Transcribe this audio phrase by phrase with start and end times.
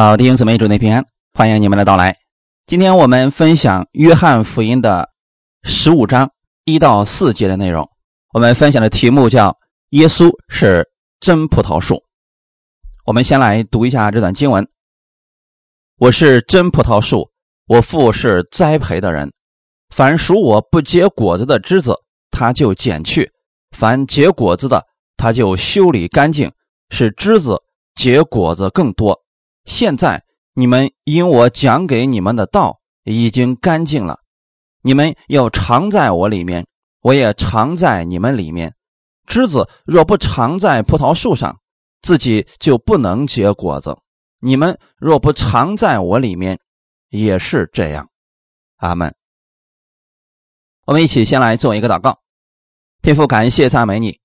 [0.00, 2.16] 好，弟兄姊妹，主内平安，欢迎你们的到来。
[2.68, 5.10] 今天我们分享约翰福音的
[5.64, 6.30] 十五章
[6.64, 7.84] 一到四节的内容。
[8.32, 9.58] 我们分享的题目叫
[9.90, 10.88] “耶稣是
[11.18, 12.00] 真葡萄树”。
[13.06, 14.64] 我们先来读一下这段经文
[15.98, 17.28] ：“我是真葡萄树，
[17.66, 19.28] 我父是栽培的人。
[19.92, 21.92] 凡属我不结果子的枝子，
[22.30, 23.24] 他就剪去；
[23.76, 24.80] 凡结果子的，
[25.16, 26.48] 他就修理干净，
[26.90, 27.60] 使枝子
[27.96, 29.20] 结果子更多。”
[29.68, 30.24] 现在
[30.54, 34.18] 你们因我讲给你们的道已经干净了，
[34.80, 36.66] 你们要常在我里面，
[37.02, 38.74] 我也常在你们里面。
[39.26, 41.60] 枝子若不常在葡萄树上，
[42.00, 43.92] 自己就不能结果子；
[44.40, 46.58] 你们若不常在我里面，
[47.10, 48.08] 也是这样。
[48.78, 49.14] 阿门。
[50.86, 52.18] 我们一起先来做一个祷告，
[53.02, 54.18] 天父，感谢赞美你，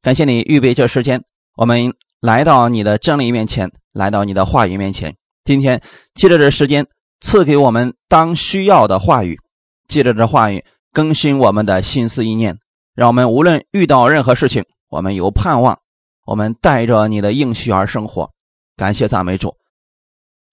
[0.00, 1.22] 感谢你预备这时间，
[1.54, 1.94] 我们。
[2.18, 5.16] 来到你的真理面前，来到你的话语面前。
[5.42, 5.80] 今天
[6.14, 6.86] 借着这时间
[7.20, 9.38] 赐给我们当需要的话语，
[9.88, 10.62] 借着这话语
[10.92, 12.58] 更新我们的心思意念，
[12.94, 15.80] 让我们无论遇到任何事情，我们有盼望，
[16.26, 18.30] 我们带着你的应许而生活。
[18.76, 19.56] 感谢赞美主，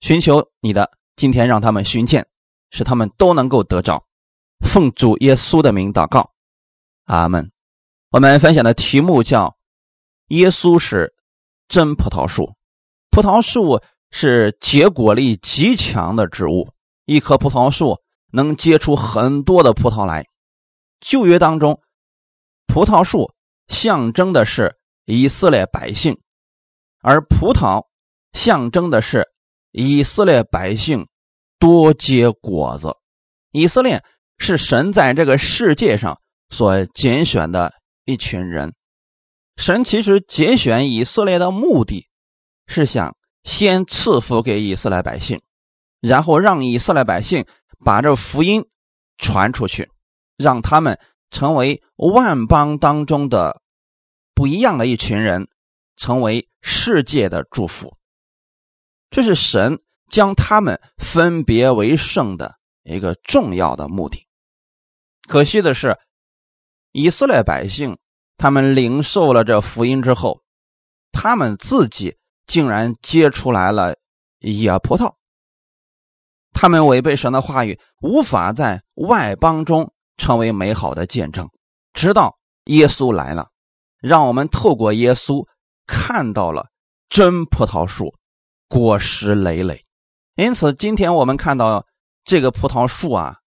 [0.00, 2.26] 寻求你的今天让他们寻见，
[2.70, 4.02] 使他们都能够得着。
[4.64, 6.30] 奉主耶稣的名祷告，
[7.04, 7.50] 阿门。
[8.10, 9.54] 我们分享的题目叫
[10.28, 11.12] “耶稣是”。
[11.66, 12.52] 真葡萄树，
[13.14, 16.68] 葡萄树是结果力极强的植物。
[17.04, 18.00] 一棵葡萄树
[18.32, 20.26] 能结出很多的葡萄来。
[21.00, 21.80] 旧约当中，
[22.66, 23.32] 葡萄树
[23.68, 26.18] 象征的是以色列百姓，
[27.02, 27.84] 而葡萄
[28.32, 29.28] 象征的是
[29.70, 31.06] 以色列百姓
[31.60, 32.96] 多结果子。
[33.52, 34.02] 以色列
[34.38, 37.72] 是神在这个世界上所拣选的
[38.06, 38.74] 一群人。
[39.56, 42.08] 神其实拣选以色列的目的，
[42.66, 45.40] 是想先赐福给以色列百姓，
[46.00, 47.44] 然后让以色列百姓
[47.84, 48.66] 把这福音
[49.18, 49.90] 传出去，
[50.36, 50.98] 让他们
[51.30, 53.62] 成为万邦当中的
[54.34, 55.48] 不一样的一群人，
[55.96, 57.96] 成为世界的祝福。
[59.10, 64.26] 这是神将他们分别为圣的一个重要的目的。
[65.28, 65.98] 可惜的是，
[66.92, 67.98] 以色列百姓。
[68.36, 70.42] 他们领受了这福音之后，
[71.12, 72.16] 他们自己
[72.46, 73.96] 竟然结出来了
[74.40, 75.14] 野葡萄。
[76.52, 81.48] 他们违背神的话语，无法在外邦中成为美好的见证。
[81.92, 83.50] 直到耶稣来了，
[84.00, 85.46] 让我们透过耶稣
[85.86, 86.68] 看到了
[87.08, 88.14] 真葡萄树，
[88.68, 89.84] 果实累累。
[90.36, 91.86] 因此，今天我们看到
[92.24, 93.38] 这个葡萄树啊，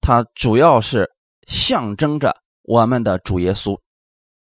[0.00, 1.10] 它主要是
[1.46, 3.78] 象征着我们的主耶稣。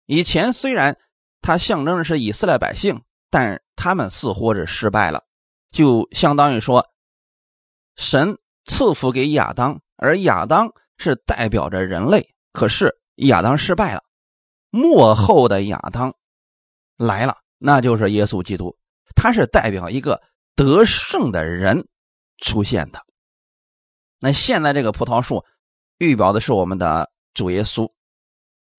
[0.06, 0.98] 以前虽然
[1.42, 3.02] 它象征的是以色列百姓，
[3.34, 5.24] 但他们似乎是失败了，
[5.72, 6.86] 就相当于说，
[7.96, 14.04] 神赐福给亚当，而亚当是代表着人类，可是亚当失败了，
[14.70, 16.14] 幕后的亚当
[16.96, 18.78] 来了，那就是耶稣基督，
[19.16, 20.22] 他是代表一个
[20.56, 21.88] 得胜的人
[22.38, 23.04] 出现的。
[24.20, 25.44] 那现在这个葡萄树
[25.98, 27.92] 预表的是我们的主耶稣，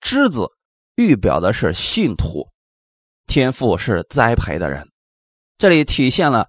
[0.00, 0.48] 枝子。
[0.96, 2.48] 预表的是信徒，
[3.26, 4.90] 天父是栽培的人，
[5.58, 6.48] 这里体现了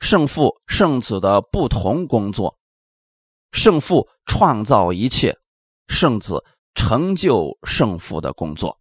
[0.00, 2.58] 圣父、圣子的不同工作。
[3.52, 5.38] 圣父创造一切，
[5.86, 6.44] 圣子
[6.74, 8.80] 成就圣父的工作。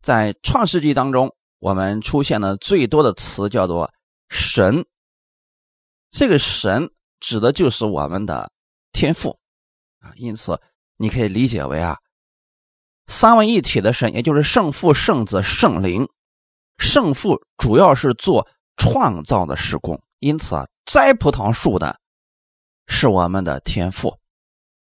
[0.00, 3.92] 在创世纪当中，我们出现的最多的词叫做
[4.30, 4.86] “神”，
[6.12, 8.52] 这个“神”指的就是我们的
[8.92, 9.36] 天赋
[9.98, 10.60] 啊，因此
[10.96, 11.98] 你可以理解为啊。
[13.06, 16.08] 三位一体的神，也就是圣父、圣子、圣灵。
[16.78, 18.46] 圣父主要是做
[18.76, 21.98] 创造的施工，因此啊，栽葡萄树的
[22.86, 24.18] 是我们的天赋。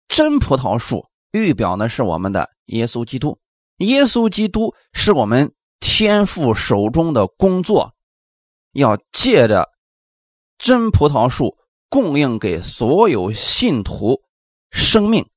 [0.07, 3.38] 真葡萄树预表的是我们的耶稣基督。
[3.78, 7.94] 耶稣基督是我们天父手中的工作，
[8.72, 9.69] 要借着
[10.57, 11.57] 真葡萄树
[11.89, 14.24] 供应给所有信徒
[14.71, 15.30] 生命。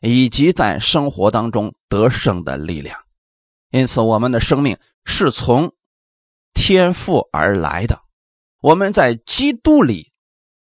[0.00, 3.04] 以及在生活当中得胜的力量，
[3.70, 5.74] 因此我们的生命是从
[6.54, 8.00] 天赋而来的。
[8.60, 10.12] 我们在基督里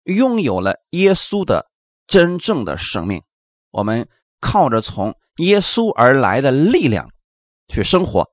[0.05, 1.71] 拥有了耶稣的
[2.07, 3.23] 真正的生命，
[3.71, 4.09] 我们
[4.41, 7.11] 靠着从耶稣而来的力量
[7.69, 8.31] 去生活，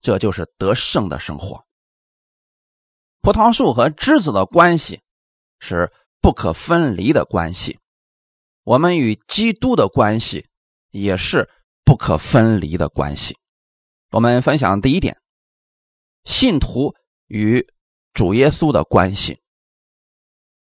[0.00, 1.64] 这就是得胜的生活。
[3.20, 5.00] 葡萄树和枝子的关系
[5.58, 7.78] 是不可分离的关系。
[8.70, 10.46] 我们与基督的关系
[10.92, 11.50] 也是
[11.82, 13.36] 不可分离的关系。
[14.12, 15.20] 我们分享第一点：
[16.22, 16.94] 信徒
[17.26, 17.66] 与
[18.14, 19.40] 主耶稣的关系。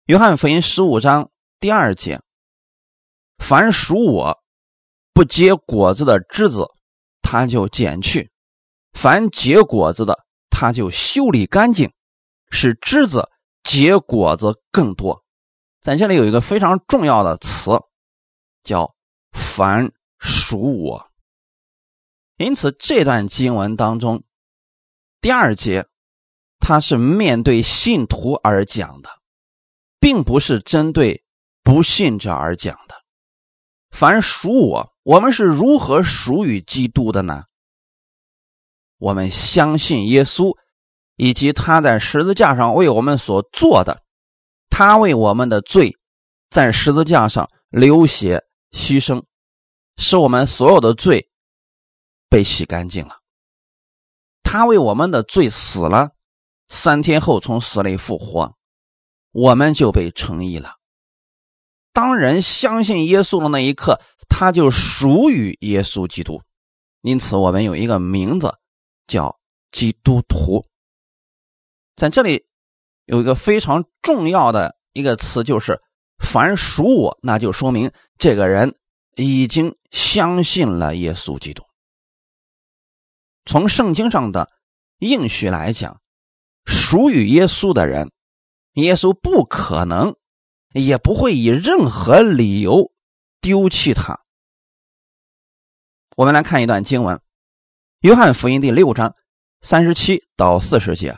[0.04, 2.20] 约翰福音十五章第二节
[3.42, 4.44] ：“凡属我
[5.14, 6.66] 不结果子的枝子，
[7.22, 8.28] 他就剪去；
[8.92, 11.90] 凡结果子的，他就修理干净，
[12.50, 13.30] 使枝子
[13.64, 15.24] 结果子更多。”
[15.86, 17.70] 在这里有一个非常重要的词，
[18.64, 18.96] 叫
[19.30, 21.12] “凡属我”。
[22.38, 24.24] 因此，这段经文当中，
[25.20, 25.86] 第二节，
[26.58, 29.10] 它是面对信徒而讲的。
[30.00, 31.24] 并不是针对
[31.62, 32.96] 不信者而讲的。
[33.90, 37.44] 凡属我，我们是如何属于基督的呢？
[38.98, 40.58] 我们相信耶稣，
[41.14, 44.02] 以及他在十字架上为我们所做的，
[44.78, 45.96] 他为我们的罪
[46.50, 49.24] 在十字架上流血牺牲，
[49.96, 51.30] 使我们所有的罪
[52.28, 53.22] 被洗干净了。
[54.42, 56.10] 他为我们的罪死了，
[56.68, 58.54] 三天后从死里复活。
[59.32, 60.74] 我们就被称义了。
[61.94, 66.42] 当人相信耶稣的那一刻，他就属于耶稣基督。
[67.00, 68.54] 因此，我们有一个名字
[69.06, 69.40] 叫
[69.70, 70.66] 基督徒。
[71.96, 72.44] 在这里
[73.06, 75.80] 有一个非常重要的一个词，就是
[76.22, 78.76] “凡属我”，那就说明这个人
[79.16, 81.64] 已经相信了耶稣基督。
[83.44, 84.50] 从圣经上的
[84.98, 86.00] 应许来讲，
[86.64, 88.12] 属于耶稣的人。
[88.74, 90.16] 耶稣不可能，
[90.74, 92.92] 也不会以任何理由
[93.40, 94.20] 丢弃他。
[96.14, 97.16] 我们来看一段经文，
[98.00, 99.14] 《约翰福音》第六章
[99.62, 101.16] 三十七到四十节：“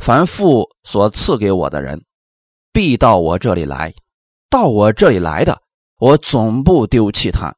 [0.00, 2.04] 凡父所赐给我的人，
[2.72, 3.92] 必到我这里来；
[4.48, 5.60] 到我这里来的，
[5.98, 7.54] 我总不丢弃他，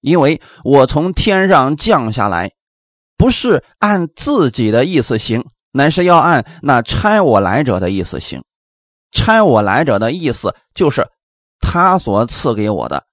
[0.00, 2.50] 因为我从天上降下来，
[3.16, 5.44] 不是按自己的意思行。”
[5.76, 8.44] 乃是要按那差我来者的意思行，
[9.10, 11.10] 差我来者的意思就是
[11.58, 13.04] 他所赐给我的，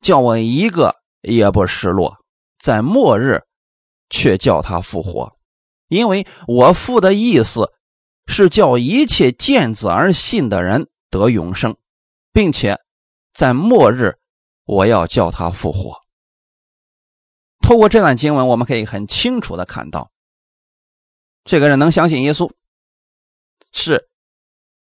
[0.00, 2.16] 叫我一个也不失落，
[2.58, 3.44] 在末日
[4.08, 5.36] 却叫他复活，
[5.86, 7.70] 因为我父的意思
[8.30, 11.76] 是叫一切见子而信的人得永生，
[12.32, 12.78] 并且
[13.34, 14.18] 在末日
[14.64, 16.00] 我要叫他复活。
[17.60, 20.10] 透过这段经文，我们可以很清楚的看到。
[21.44, 22.50] 这个人能相信耶稣，
[23.72, 24.08] 是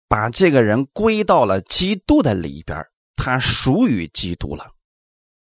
[0.09, 4.71] 把这个人归到了基督的里边，他属于基督了。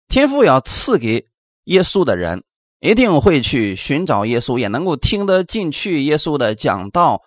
[0.09, 1.27] 天父要赐给
[1.65, 2.43] 耶稣的人，
[2.79, 7.23] 一定会去寻找耶稣，也能够听得进去耶稣的讲道，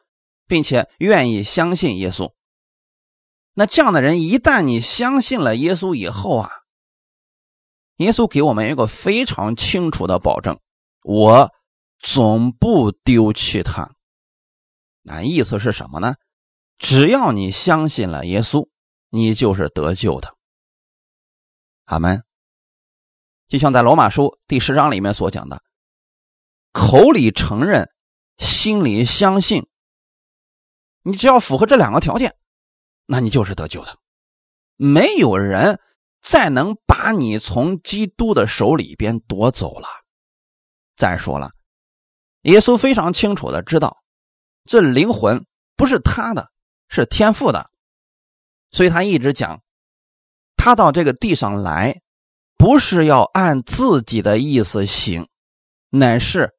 [0.50, 2.34] 并且愿意相信耶稣。
[3.54, 6.50] 那这样的人，一旦你相信了耶稣以后啊，
[7.98, 10.58] 耶稣给我们一个非常清楚的保证：
[11.04, 11.50] 我。
[12.02, 13.92] 总不丢弃他，
[15.02, 16.14] 那意思是什么呢？
[16.78, 18.70] 只要你相信了耶稣，
[19.10, 20.34] 你就是得救的。
[21.84, 22.24] 阿门。
[23.48, 25.62] 就像在罗马书第十章里面所讲的，
[26.72, 27.90] 口里承认，
[28.38, 29.68] 心里相信，
[31.02, 32.36] 你只要符合这两个条件，
[33.06, 33.98] 那你就是得救的。
[34.76, 35.80] 没有人
[36.20, 39.88] 再能把你从基督的手里边夺走了。
[40.96, 41.52] 再说了。
[42.42, 43.98] 耶稣非常清楚的知道，
[44.64, 45.44] 这灵魂
[45.76, 46.50] 不是他的，
[46.88, 47.70] 是天赋的，
[48.70, 49.62] 所以他一直讲，
[50.56, 52.00] 他到这个地上来，
[52.56, 55.28] 不是要按自己的意思行，
[55.90, 56.54] 乃是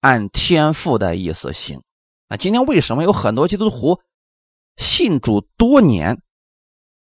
[0.00, 1.82] 按天赋的意思行。
[2.28, 4.00] 啊，今天为什么有很多基督徒
[4.76, 6.22] 信主多年，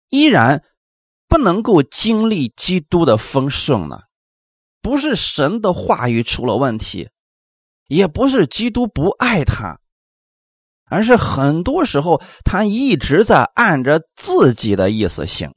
[0.08, 0.64] 依然
[1.28, 4.02] 不能够经历基督的丰盛呢？
[4.80, 7.10] 不是神的话语出了问题。
[7.86, 9.80] 也不是基督不爱他，
[10.84, 15.52] 而是很多时候他一直在按着自己的意思行。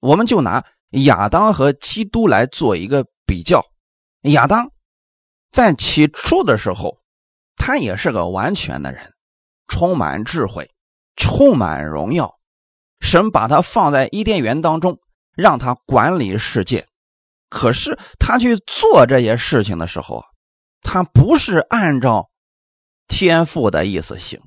[0.00, 3.64] 我们就拿亚当和基督来做一个比较。
[4.24, 4.70] 亚当
[5.52, 7.00] 在起初的时候，
[7.56, 9.12] 他也是个完全的人，
[9.66, 10.70] 充满智慧，
[11.16, 12.38] 充满荣耀。
[13.00, 14.98] 神把他放在伊甸园当中，
[15.34, 16.86] 让他管理世界。
[17.48, 20.26] 可是他去做这些事情的时候啊。
[20.88, 22.30] 他不是按照
[23.08, 24.40] 天赋的意思行。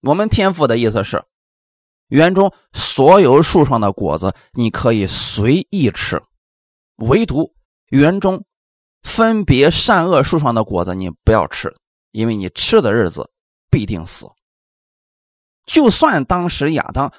[0.00, 1.22] 我们天赋的意思是，
[2.08, 6.20] 园中所有树上的果子你可以随意吃，
[6.96, 7.54] 唯独
[7.90, 8.44] 园中
[9.04, 11.72] 分别善恶树上的果子你不要吃，
[12.10, 13.30] 因为你吃的日子
[13.70, 14.26] 必定死。
[15.66, 17.12] 就算当时亚当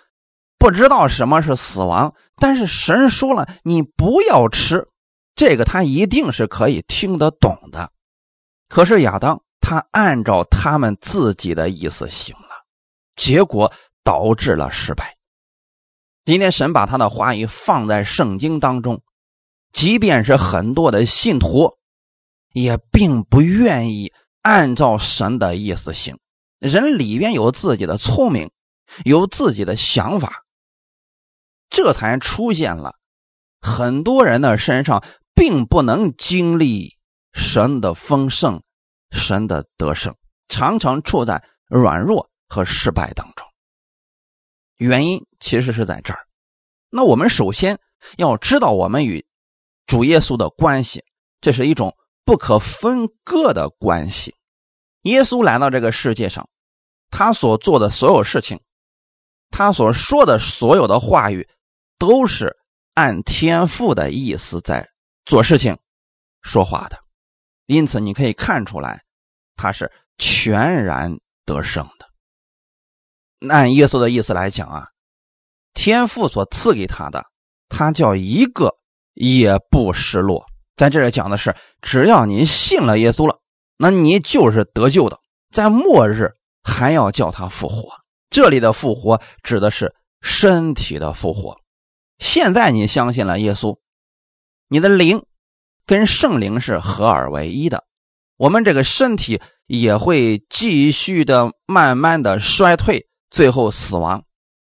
[0.58, 4.88] 不知道什么是死亡，但是神说了你不要吃，
[5.36, 7.92] 这个他一定是可以听得懂的。
[8.68, 12.66] 可是亚当他按照他们自己的意思行了，
[13.16, 13.72] 结果
[14.04, 15.18] 导致了失败。
[16.26, 19.02] 今天神把他的话语放在圣经当中，
[19.72, 21.78] 即便是很多的信徒，
[22.54, 26.18] 也并不愿意按照神的意思行。
[26.60, 28.52] 人里边有自己的聪明，
[29.04, 30.44] 有自己的想法，
[31.70, 32.96] 这才出现了
[33.62, 36.98] 很多人的身上并不能经历
[37.34, 38.62] 神的丰盛、
[39.10, 40.16] 神的得胜，
[40.50, 43.48] 常常处在软弱和失败当中。
[44.78, 46.28] 原因其实是在这儿。
[46.90, 47.80] 那我们首先
[48.18, 49.26] 要知道，我们与
[49.86, 51.04] 主耶稣的关系，
[51.40, 54.36] 这是一种不可分割的关系。
[55.04, 56.48] 耶稣来到这个世界上，
[57.10, 58.60] 他所做的所有事情，
[59.50, 61.50] 他所说的所有的话语，
[61.98, 62.56] 都是
[62.94, 64.88] 按天父的意思在
[65.26, 65.78] 做事情、
[66.42, 67.00] 说话的。
[67.66, 69.02] 因此，你可以看出来，
[69.56, 72.08] 他是全然得胜的。
[73.50, 74.88] 按耶稣的意思来讲啊，
[75.74, 77.26] 天父所赐给他的，
[77.70, 78.78] 他叫一个
[79.14, 80.46] 也不失落。
[80.82, 83.38] 在这里讲的是，只要你信了耶稣了，
[83.78, 85.20] 那你就是得救的。
[85.52, 86.32] 在末日
[86.64, 87.88] 还要叫他复活。
[88.32, 91.56] 这里的复活指的是身体的复活。
[92.18, 93.78] 现在你相信了耶稣，
[94.70, 95.24] 你的灵
[95.86, 97.84] 跟圣灵是合而为一的。
[98.38, 103.08] 我们这个身体也会继续的慢慢的衰退。
[103.30, 104.24] 最后死亡，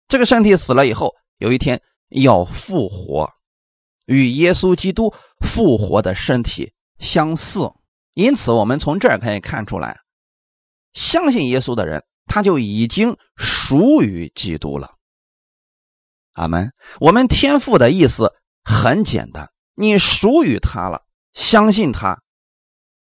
[0.07, 3.29] 这个身体死了以后，有一天要复活，
[4.07, 7.71] 与耶稣基督复活的身体相似。
[8.15, 10.01] 因此，我们从这儿可以看出来，
[10.95, 14.95] 相信耶稣的人，他就已经属于基督了。
[16.33, 16.73] 阿门。
[17.01, 18.33] 我们天父的意思
[18.65, 21.03] 很简单，你属于他了，
[21.33, 22.23] 相信他，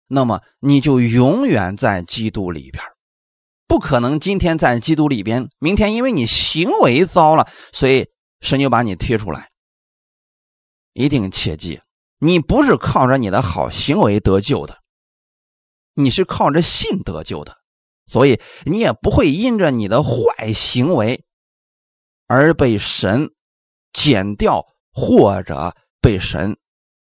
[0.08, 2.82] 那么你就永远在基督里边。
[3.66, 8.08] 不可能，今天在基督里边，明天因为你行为糟了，所以
[8.40, 9.50] 神就把你踢出来。
[10.92, 11.80] 一定切记，
[12.24, 14.78] 你不是靠着你的好行为得救的，
[15.92, 17.58] 你是靠着信得救的，
[18.06, 21.26] 所以你也不会因着你的坏行为
[22.26, 23.28] 而被神
[23.92, 26.56] 减掉或者被神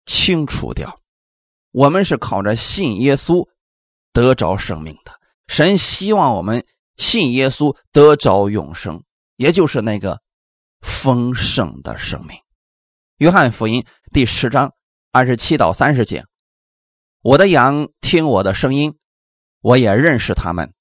[0.04, 1.00] 清除掉。
[1.70, 3.48] 我们是靠着信耶稣
[4.12, 5.18] 得着生命的。
[5.46, 6.66] 神希望我们
[6.98, 9.02] 信耶稣得着永生，
[9.36, 10.20] 也就是那个
[10.82, 12.36] 丰盛的生命。
[13.16, 14.74] 约翰福音第十章
[15.16, 16.26] 二十七到三十节
[17.24, 18.98] ：“我的羊听我的声音，
[19.62, 20.74] 我也认识他们，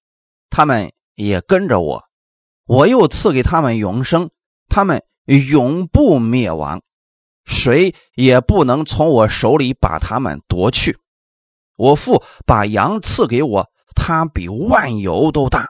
[0.50, 2.04] 他们也跟着我。
[2.66, 4.32] 我又赐给他们永生，
[4.68, 6.82] 他们永不灭亡，
[7.46, 11.00] 谁也不能从我手里把他们夺去。
[11.78, 15.70] 我父把羊赐给我。”他比万有都大，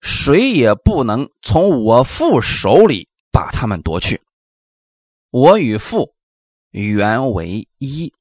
[0.00, 4.20] 谁也不能从我父手里把他们夺去。
[5.30, 6.12] 我与父
[6.70, 8.12] 原为一，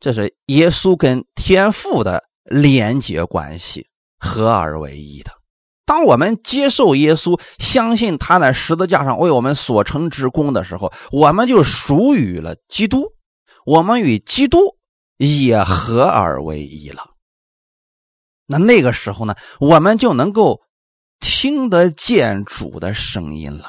[0.00, 3.88] 这是耶稣跟天父的连结关系，
[4.18, 5.32] 合而为一的。
[5.86, 13.12] 当我们接受耶稣，相信他在十字架上为我们所成之功的时候，我们就属于了基督，
[13.66, 14.78] 我们与基督
[15.18, 17.10] 也合而为一了。
[18.46, 20.62] 那那个时候呢，我们就能够
[21.20, 23.66] 听得见主的声音了。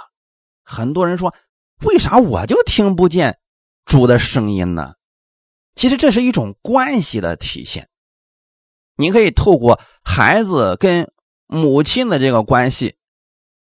[0.63, 1.35] 很多人说，
[1.81, 3.37] 为啥我就听不见
[3.85, 4.93] 主的声音呢？
[5.75, 7.89] 其实这是一种关系的体现。
[8.97, 11.11] 你可以透过孩子跟
[11.47, 12.95] 母亲的这个关系，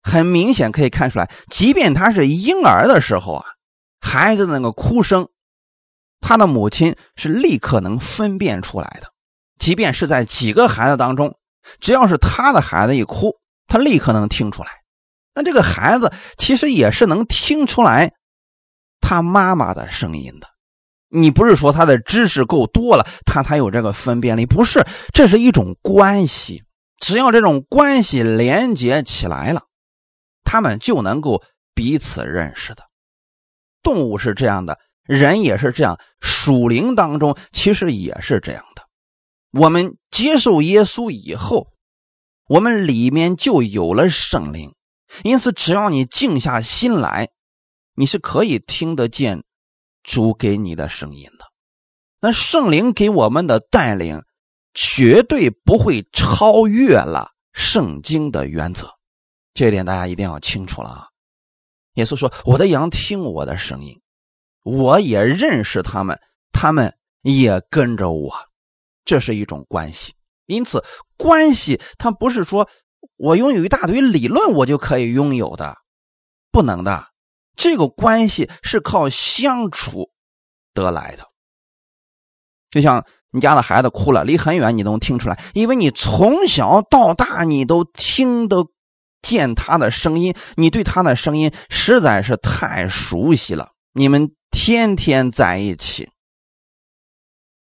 [0.02, 3.44] 很明显可以看出来，即便他是婴儿的时候啊，
[4.00, 5.28] 孩子那个哭声，
[6.20, 9.12] 他的母亲是立刻能分辨出来的。
[9.58, 11.36] 即便是在几个孩子当中，
[11.80, 14.70] 只要是他的孩子一哭，他立刻能听出来。
[15.34, 18.14] 那这个孩子其实也是能听出来
[19.06, 20.48] 他妈妈的声音的。
[21.10, 24.46] 你不是说他的知识够多了，他才有这个分辨力？
[24.46, 26.64] 不是，这是一种关系。
[26.98, 29.64] 只要这种关系连接起来了，
[30.42, 31.42] 他们就能够
[31.74, 32.84] 彼此认识的。
[33.82, 38.82] 动物是这样的，人也是这样，属灵当中其实也是这样的。
[39.52, 41.68] 我们接受耶稣以后，
[42.48, 44.74] 我们里面就有了圣灵，
[45.22, 47.28] 因此只要你静下心来，
[47.94, 49.44] 你是可以听得见
[50.02, 51.46] 主给你的声音的。
[52.20, 54.22] 那圣灵给我们的带领，
[54.72, 58.88] 绝对不会超越了圣经的原则，
[59.52, 61.08] 这一点大家一定要清楚了啊！
[61.94, 64.00] 耶稣说：“我的羊听我的声音，
[64.62, 66.20] 我也认识他们，
[66.50, 68.34] 他们也跟着我。”
[69.04, 70.14] 这是一种关系，
[70.46, 70.82] 因此
[71.16, 72.68] 关系它不是说
[73.16, 75.76] 我拥有一大堆理论我就可以拥有的，
[76.50, 77.06] 不能的。
[77.56, 80.10] 这个关系是靠相处
[80.72, 81.28] 得来的。
[82.70, 88.66] 就像你家的孩子哭了，离很远你都能听出来，因为你从小到大你都听得
[89.22, 93.72] 见他的声音，你对他的声音实在是太熟悉了。
[93.92, 96.10] 你们天天在一起。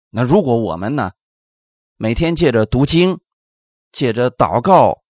[0.10, 1.12] 那如果我们呢，
[1.98, 3.20] 每天借着读经，
[3.92, 5.02] 借着祷告，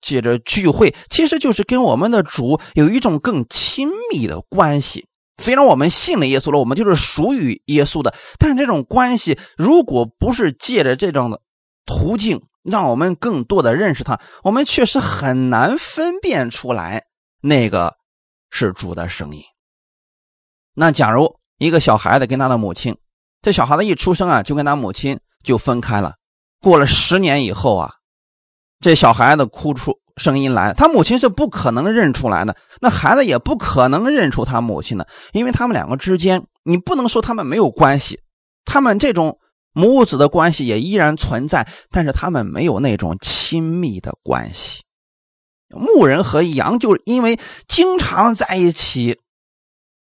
[0.00, 5.06] 借着聚会，其实就是跟我们的主有一种更亲密的关系。
[5.38, 11.40] 虽然我们信了耶稣了，我们就是属于耶稣的，但是这种关系，如果不是借着这种的
[11.86, 17.04] 途径，让我们更多的认识他，我们确实很难分辨出来
[17.40, 17.96] 那个
[18.50, 19.42] 是主的声音。
[20.74, 22.96] 那假如一个小孩子跟他的母亲。
[23.42, 26.16] 这小孩子一出生啊，就跟他母亲就分开了。
[26.60, 27.94] 过了十年以后啊，
[28.80, 32.56] 这小孩子哭出声音来，他母亲是不可能认出来的。
[32.80, 38.20] 那孩子也不可能认出他母亲的，因为他们两个之间，你不能说他们没有关系，
[38.64, 39.38] 他们这种
[39.72, 44.82] 母子的关系也依然存在，但是他们没有那种亲密的关系。
[45.68, 49.20] 牧人和羊就是因为经常在一起，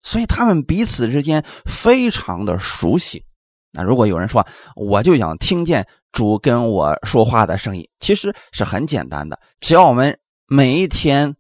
[0.03, 3.25] 所以他们彼此之间非常的熟悉。
[3.73, 11.37] 那如果有人说，我就想听见主跟我说话的声音，其实是很简单的，只要我们每一天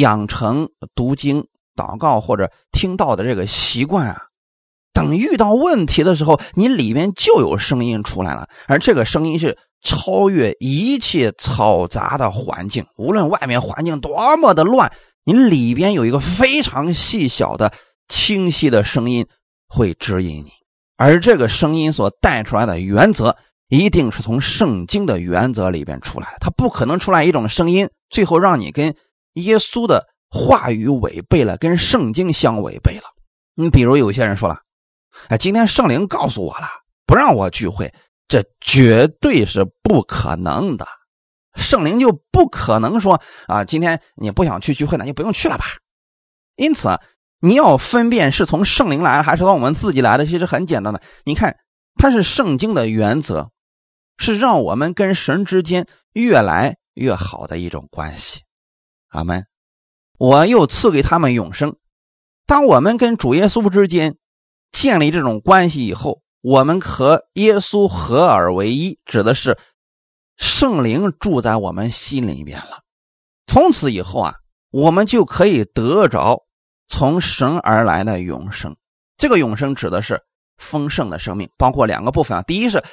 [0.00, 4.22] 养成读经、祷告或者听到的这个习惯啊，
[4.92, 14.92] 等遇到问题的时候，你里面就有声音出来了，而这个声音是超越一切嘈杂的环境，无论外面环境多么的乱，
[15.24, 17.72] 你里边有一个非常细小的、
[18.08, 19.26] 清晰的声音
[19.68, 20.50] 会指引你。
[20.96, 23.36] 而这个声音所带出来的原则，
[23.78, 26.36] 一定是从圣经的原则里边出来的。
[26.40, 28.94] 它不可能出来一种声音，最后让你跟
[29.32, 33.04] 耶稣的话语违背了，跟圣经相违背了。
[33.54, 34.60] 你比如有些人说了
[35.28, 36.66] ：“哎，今天圣灵告诉我了，
[37.06, 37.94] 不让我聚会，
[38.28, 40.86] 这绝对是不可能的。
[41.54, 45.64] 圣灵就不可能说啊，今天你不想去聚会，那就不用去了吧。”
[46.56, 46.88] 因此。
[47.44, 51.02] 你要分辨是从圣灵来还是从我们自己来的，其实很简单的。
[51.24, 51.56] 你看，
[51.96, 53.50] 它是圣经的原则，
[54.18, 58.40] 是让我们跟神之间越来越好的一种关系。
[59.08, 59.46] 阿门。
[60.18, 61.76] 我又赐给他们永生。
[62.46, 64.16] 当我们跟主耶稣之间
[64.70, 69.58] 建立这种关系以后，我们和耶稣合而为一，指的是
[70.36, 72.82] 圣灵住在我们心里面了。
[73.46, 74.34] 从此以后啊，
[74.70, 76.44] 我们就可以得着。
[76.88, 78.76] 从神而来的永生，
[79.16, 80.20] 这个永生指的是
[80.58, 82.42] 丰盛的生命，包括两个部分啊。
[82.42, 82.84] 第一是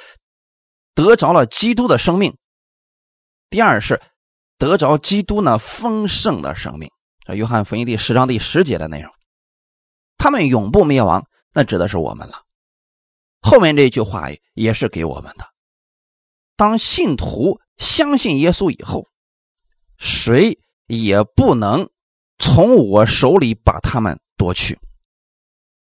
[0.94, 2.36] 得着了基督的生命，
[3.48, 4.00] 第二是
[4.58, 6.90] 得着基督那丰盛的生命。
[7.24, 9.12] 这约翰福音第十章第十节的内容，
[10.16, 12.42] 他们永不灭亡，那指的是我们了。
[13.40, 15.46] 后面这句话也是给我们的：
[16.56, 19.08] 当信徒相信耶稣以后，
[19.98, 21.90] 谁也不能。
[22.42, 24.80] 从我手里把他们夺去。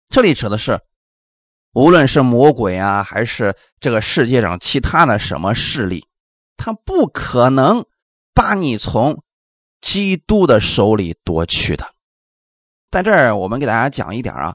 [0.09, 0.81] 这里指的是，
[1.79, 6.05] 无论是魔鬼啊，还是这个世界上其他的什么势力，
[6.57, 7.85] 他不可能
[8.35, 9.23] 把你从
[9.81, 11.87] 基督的手里夺去的。
[12.91, 14.53] 在这儿，我们给大家讲一点啊，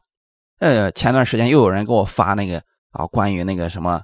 [0.59, 4.01] 呃，前段时间又有人给我发那个啊，关于那个什么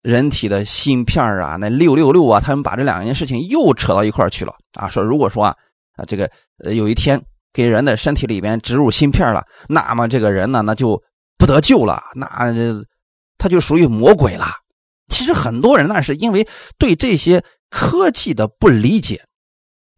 [0.00, 5.56] 人体的芯片啊，那六六六啊，他们把这两件事情又扯到一块去了啊，说如果说啊。
[5.96, 6.28] 啊，这个
[6.64, 7.20] 呃，有一天
[7.52, 11.00] 给人的身体里边植入芯片了，那么这个人呢，那就
[11.38, 12.26] 不得救了，那
[13.38, 14.46] 他就属于魔鬼了。
[15.08, 19.24] 其实很多人那是因为对这些科技的不理解，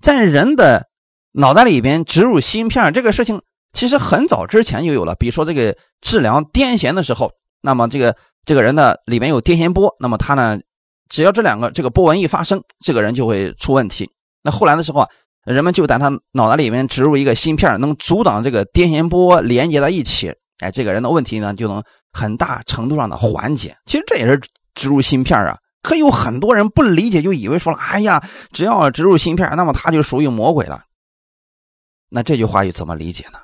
[0.02, 0.88] 在人的
[1.32, 3.40] 脑袋里边植入芯片这个事情，
[3.72, 5.14] 其实很早之前就有了。
[5.14, 10.58] 比如说这个治疗癫痫的时候，那么这个这个人呢里面有癫痫波，那么他呢，
[11.08, 14.10] 只要这两个这个波纹一发生，这个人就会出问题。
[14.42, 15.08] 那后来的时候啊。
[15.46, 23.76] 人们就在他脑袋里面植入一个芯片，能阻挡这个癫痫波连接在一起，哎，这个人的问题呢就能很大程度上的缓解。
[23.86, 24.40] 其实这也是
[24.74, 30.84] 植入芯片啊，可有很多人不理解，就以为说了，哎呀，只要植入芯片，那么他就属于魔鬼了。
[32.08, 33.38] 那这句话又怎么理解呢？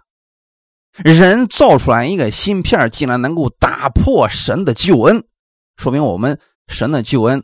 [0.93, 5.25] 人造出来一个芯片，竟然能够打破神的救恩，
[5.77, 7.43] 说明我们神的救恩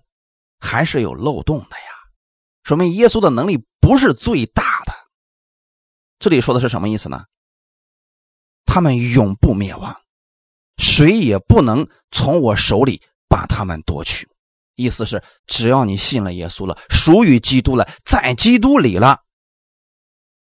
[0.61, 1.85] 还是有漏洞的呀。
[2.63, 4.93] 说明耶稣的能力不是最大的。
[6.19, 7.25] 这里说的是什么意思呢？
[8.71, 9.97] 他们永不灭亡，
[10.77, 14.29] 谁也不能从我手里把他们夺去。
[14.77, 19.21] 意思是，只要你信了耶稣了，属于基督了，在基督里了，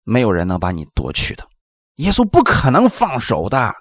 [0.04, 1.48] 没有人能把你夺去的。
[1.96, 3.74] 耶稣不可能放手的。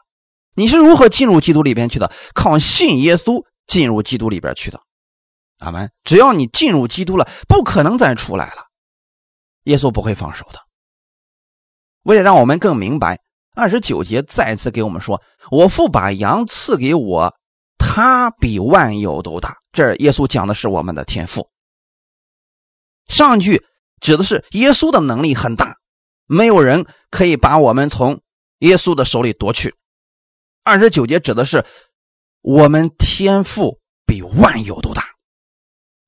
[0.55, 2.11] 你是如何进入基督里边去的？
[2.33, 4.81] 靠信耶稣进入基督里边去的。
[5.59, 5.91] 阿门。
[6.05, 8.69] 只要你进入基督了，不可能再出来了。
[9.65, 10.61] 耶稣不会放手的。
[12.05, 13.21] 为了让我们更明白，
[13.59, 17.35] 二十九节再次给我们说：“我父把羊赐给我，
[17.77, 21.51] 他比万有都大。”这耶稣讲的是我们的天赋。
[23.09, 23.65] 上句
[24.01, 25.75] 指的是耶稣的能力很大，
[26.27, 28.21] 没有人可以把我们从
[28.61, 29.75] 耶稣的手里夺去。
[30.63, 31.67] 二十九节指的是
[32.43, 35.03] 我们天赋比万有都大。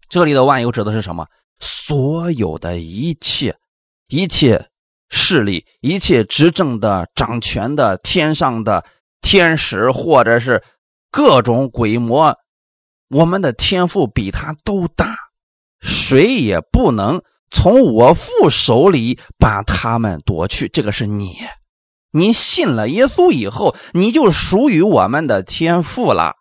[0.09, 1.27] 这里的万有指的是什么？
[1.59, 3.59] 所有的一切、
[4.07, 4.70] 一切
[5.11, 8.85] 势力、一切执政的、掌权的、天上的
[9.21, 10.63] 天使，或者是
[11.11, 12.35] 各种鬼魔，
[13.09, 15.17] 我们的天赋比他都大，
[15.81, 20.69] 谁也不能从我父手里把他们夺去。
[20.69, 21.35] 这个是你。
[22.13, 26.35] 你信了耶稣以后，你就属于我们的天赋了。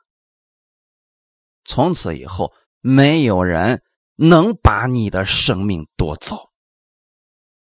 [1.63, 3.83] 从此以后，没有人
[4.15, 6.49] 能把你的生命夺走。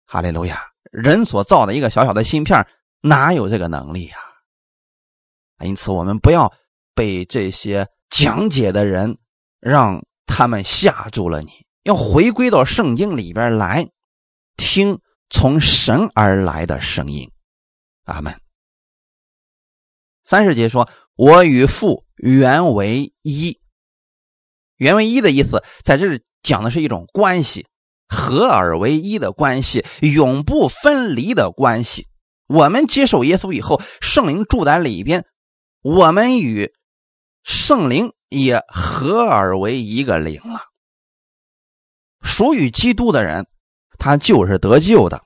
[0.07, 0.74] 哈利路亚！
[0.93, 2.67] 人所造的一个小小的芯片，
[3.01, 4.17] 哪有这个能力呀？
[5.65, 6.53] 因此，我们不要
[6.95, 9.19] 被这些讲解的人
[9.61, 11.43] 让他们吓住了。
[11.43, 11.51] 你
[11.85, 13.89] 要回归到圣经里边来，
[14.57, 17.31] 听从神而来的声音。
[18.05, 18.39] 阿门。
[20.23, 23.61] 三十节说：“我与父原为一。”
[24.77, 27.67] 原为一的意思，在这里讲的是一种关系，
[28.09, 32.09] 合而为一的关系，永不分离的关系。
[32.47, 35.27] 我们接受耶稣以后，圣灵住在里边，
[35.83, 36.73] 我们与
[37.43, 40.61] 圣灵也合而为一个灵了。
[42.23, 43.47] 属于基督的人，
[43.99, 45.25] 他就是得救的，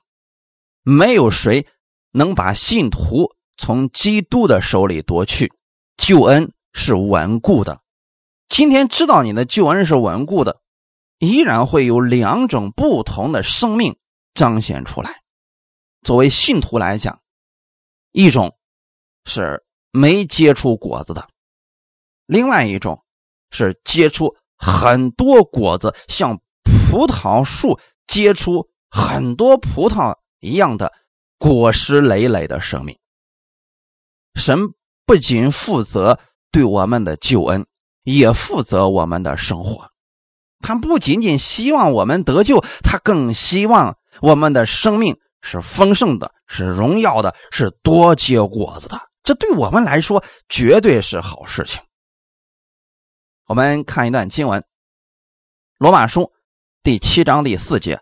[0.83, 1.67] 没有谁。
[2.11, 5.53] 能把信徒从基督的手里夺去，
[5.95, 7.81] 救恩是稳固的。
[8.49, 10.59] 今天知道你的救恩是稳固的，
[11.19, 13.97] 依然会有两种不同的生命
[14.33, 15.21] 彰显出来。
[16.01, 17.21] 作为信徒来讲，
[18.11, 18.57] 一种
[19.25, 21.29] 是没结出果子的，
[22.25, 23.03] 另外一种
[23.51, 30.91] 是结出很多果子，像葡萄树结出很多葡萄一样的。
[31.37, 32.99] 果实累累的生命，
[34.35, 34.73] 神
[35.05, 36.19] 不仅负责
[36.51, 37.65] 对我们的救恩，
[38.03, 39.89] 也负责我们的生活。
[40.59, 48.99] 他不仅仅希望我们得救，他更希望我们的生命是丰盛的，是荣耀的，是多结果子的。
[49.23, 51.81] 这对我们来说绝对是好事情。
[53.47, 54.61] 我们看一段经文，
[55.77, 56.21] 《罗马书》
[56.83, 57.99] 第七章第四节：“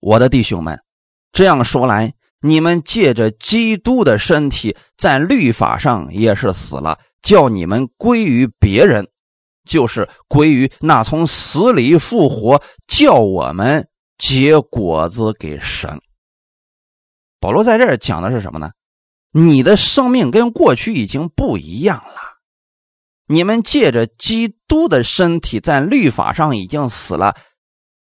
[0.00, 0.80] 我的弟兄们，
[1.32, 9.08] 这样说来。”你们借着基督的身体，在律法上也是死了，叫你们归于别人，
[9.68, 16.00] 就是归于那从死里复活，叫我们结果子给神。
[17.38, 18.72] 保罗在这儿讲的是什么呢？
[19.30, 22.38] 你的生命跟过去已经不一样了。
[23.26, 27.36] 你们借着基督的身体，在律法上已经死了，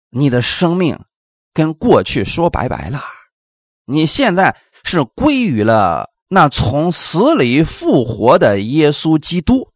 [0.10, 1.00] 你的生命
[1.54, 3.02] 跟过去说拜拜了。
[3.86, 9.70] 你现在是归于了那从死里复活的耶稣基督，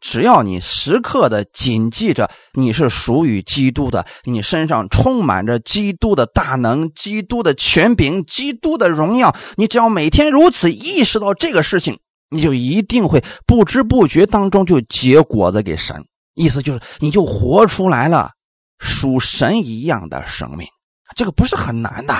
[0.00, 16.04] 只要你时刻的谨记着你是属于基督的，你身上充满着基督的大能、基督的权柄、基督的荣耀，你只要每天如此意识到这个事情，你就一定会不知不觉当中就结果子给神。
[16.34, 18.30] 意思就是你就活出来了
[18.78, 20.66] 属神一样的生命，
[21.14, 22.14] 这个不是很难的。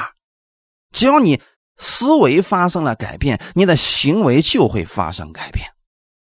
[0.92, 1.40] 只要你
[1.78, 5.66] 思维发生了改变，你的行为就会发生改变。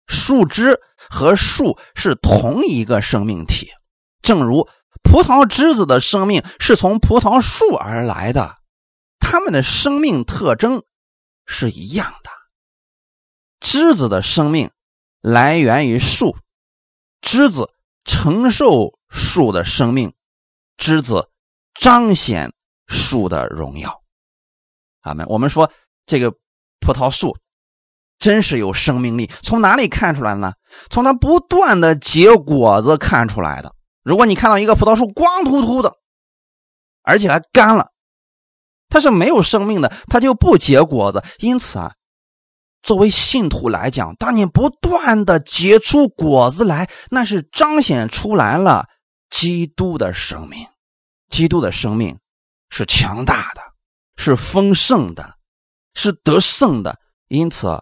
[0.08, 0.78] 树枝
[1.12, 3.70] 和树是同一个生命体，
[4.22, 4.70] 正如
[5.04, 8.60] 葡萄枝子的生命是从葡萄树而来的，
[9.20, 10.84] 它们的生命特征
[11.46, 12.32] 是一样的。
[13.60, 14.72] 枝子的生命
[15.20, 16.38] 来源于树，
[17.20, 17.70] 枝子
[18.06, 20.14] 承受树的生命，
[20.78, 21.30] 枝子
[21.74, 22.54] 彰显
[22.88, 24.02] 树的荣耀。
[25.02, 25.26] 阿门。
[25.28, 25.72] 我们说
[26.06, 26.32] 这个
[26.80, 27.38] 葡萄树
[28.22, 30.54] 真是有生命力，从哪里看出来呢？
[30.90, 33.76] 从它不断的结果子看出来的。
[34.04, 35.94] 如果你看到一个葡萄树光秃秃的，
[37.04, 37.90] 而且还干了，
[38.88, 41.22] 它是没有生命的，它就不结果子。
[41.40, 41.94] 因此啊，
[42.82, 48.86] 作为信徒来讲，当你不断的结出果子来，那是彰显出来了
[49.30, 50.66] 基督的生命。
[51.30, 52.18] 基督的生命
[52.70, 53.62] 是强大的。
[54.18, 55.34] 是丰盛的，
[55.96, 56.96] 是得胜的，
[57.28, 57.82] 因此，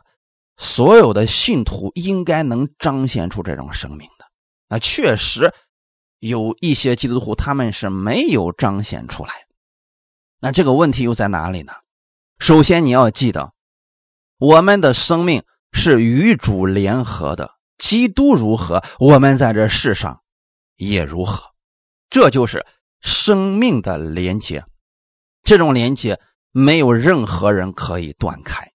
[0.59, 4.25] 所有的信徒应该能彰显出这种生命的。
[4.67, 5.53] 那确实
[6.19, 9.31] 有一些基督徒他们是没有彰显出来。
[10.41, 11.71] 那这个问题又在哪里呢？
[12.39, 13.53] 首先你要记得，
[14.37, 20.21] 我们的生命是与主联合的，基督如何，我们在这世上
[20.75, 21.41] 也如何，
[22.09, 22.65] 这就是
[22.99, 24.65] 生命的连接。
[25.41, 26.19] 这种连接
[26.51, 28.69] 没有任何人可以断开。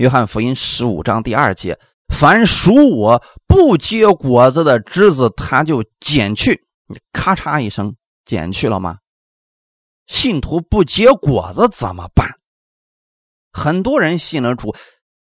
[0.00, 6.64] 约翰福音十五章第二节：“凡属我不结果子的枝子，他就剪去。”
[7.12, 8.96] 咔嚓一声，剪去了吗？
[10.06, 12.38] 信徒不结果子怎么办？
[13.52, 14.74] 很多人信了主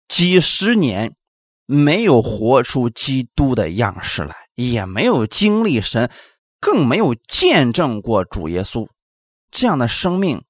[0.09, 1.17] 几十年，
[1.65, 6.11] 没有活出基督的样式来，也没有经历神，
[6.61, 8.87] 更没有见证过主耶稣。
[9.51, 10.45] 这样的生命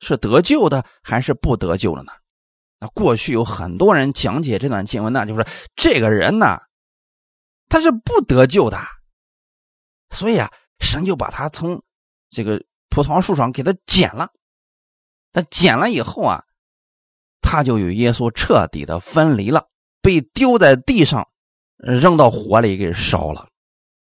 [0.00, 2.10] 是得救的还是不得救了呢？
[2.80, 6.58] 那过去有很多人讲解这段经文，那就是这个人呢，
[7.68, 8.78] 他是不得救的，
[10.10, 11.82] 所以啊，神就把他从
[12.30, 12.60] 这个。
[12.92, 14.30] 葡萄树上给他剪了，
[15.32, 16.42] 他剪了以后啊，
[17.40, 19.68] 他就与耶稣彻底的分离了，
[20.02, 21.28] 被丢在地上，
[21.76, 23.48] 扔到火里给烧了。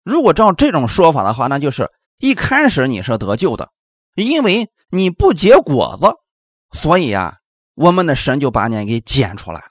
[0.03, 3.71] 如果照这种说法的话，那就是一开始你是得救的，
[4.15, 7.37] 因为你不结果子，所以啊，
[7.75, 9.63] 我们的神就把你给剪出来，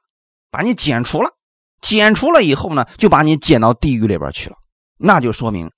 [0.50, 1.30] 把你剪除了。
[1.80, 4.56] 剪除了以后呢，就把你剪到地狱里边去了。
[4.98, 5.70] 那就说明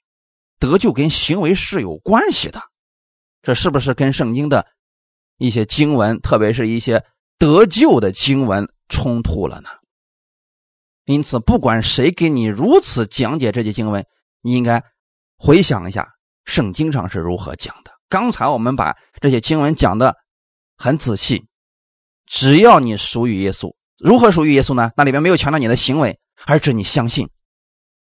[0.59, 2.61] 得救跟行为是有关系的。
[3.43, 4.67] 这是不是跟圣经的
[5.39, 7.05] 一些经文，特别是一些
[7.39, 9.69] 得救的经文冲突了呢？
[11.05, 14.07] 因此，不管谁给你如此讲解这些经文，
[14.41, 14.83] 你应该
[15.37, 16.09] 回想一下
[16.45, 17.91] 圣经上是如何讲的。
[18.09, 20.17] 刚才我们把这些经文讲的
[20.77, 21.47] 很仔细，
[22.27, 24.91] 只要你属于耶稣，如何属于耶稣呢？
[24.97, 27.29] 那里面没有强调你的行为，而是你相信。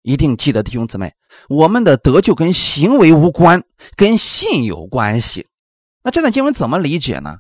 [0.02, 1.14] 一定记得，弟兄姊妹，
[1.50, 3.64] 我们的得救跟行为无关，
[3.96, 5.48] 跟信有关系。
[6.04, 7.40] 那这段经文怎么理解呢？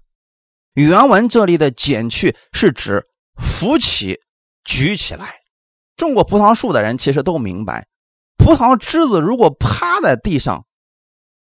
[0.73, 3.07] 原文这里的“减去”是指
[3.41, 4.19] 扶起、
[4.63, 5.35] 举起来。
[5.95, 7.87] 种过葡萄树的人其实都明白，
[8.37, 10.65] 葡萄枝子如果趴在地上，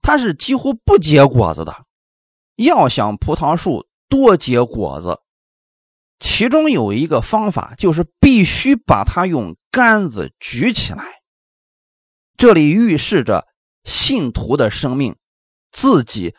[0.00, 1.84] 它是几乎不结果子的。
[2.54, 5.18] 要想葡萄树多结果子，
[6.18, 11.04] 其中有一个方法，就是必须把它用杆子举起来。
[12.36, 13.46] 这里预示着
[13.84, 15.16] 信徒的生命
[15.72, 16.34] 自己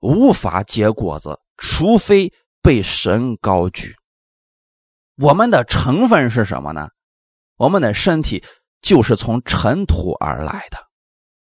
[0.00, 3.96] 无法结果子，除非被神高举。
[5.16, 6.90] 我们的成分是什么呢？
[7.56, 8.44] 我们的身体
[8.82, 10.78] 就是从尘土而来的。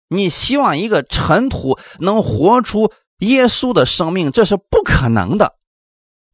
[0.09, 5.57] 你希望一个尘土能活出耶稣的生命，这是不可能的，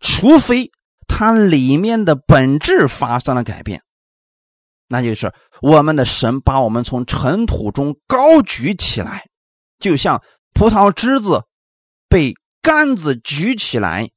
[0.00, 0.70] 除非
[1.18, 3.83] 它里面的本质发生了改变。
[4.87, 9.26] 那就是我们的神把我们从尘土中高举起来，
[9.79, 11.44] 就像葡萄枝子
[12.07, 14.11] 被杆子举起来，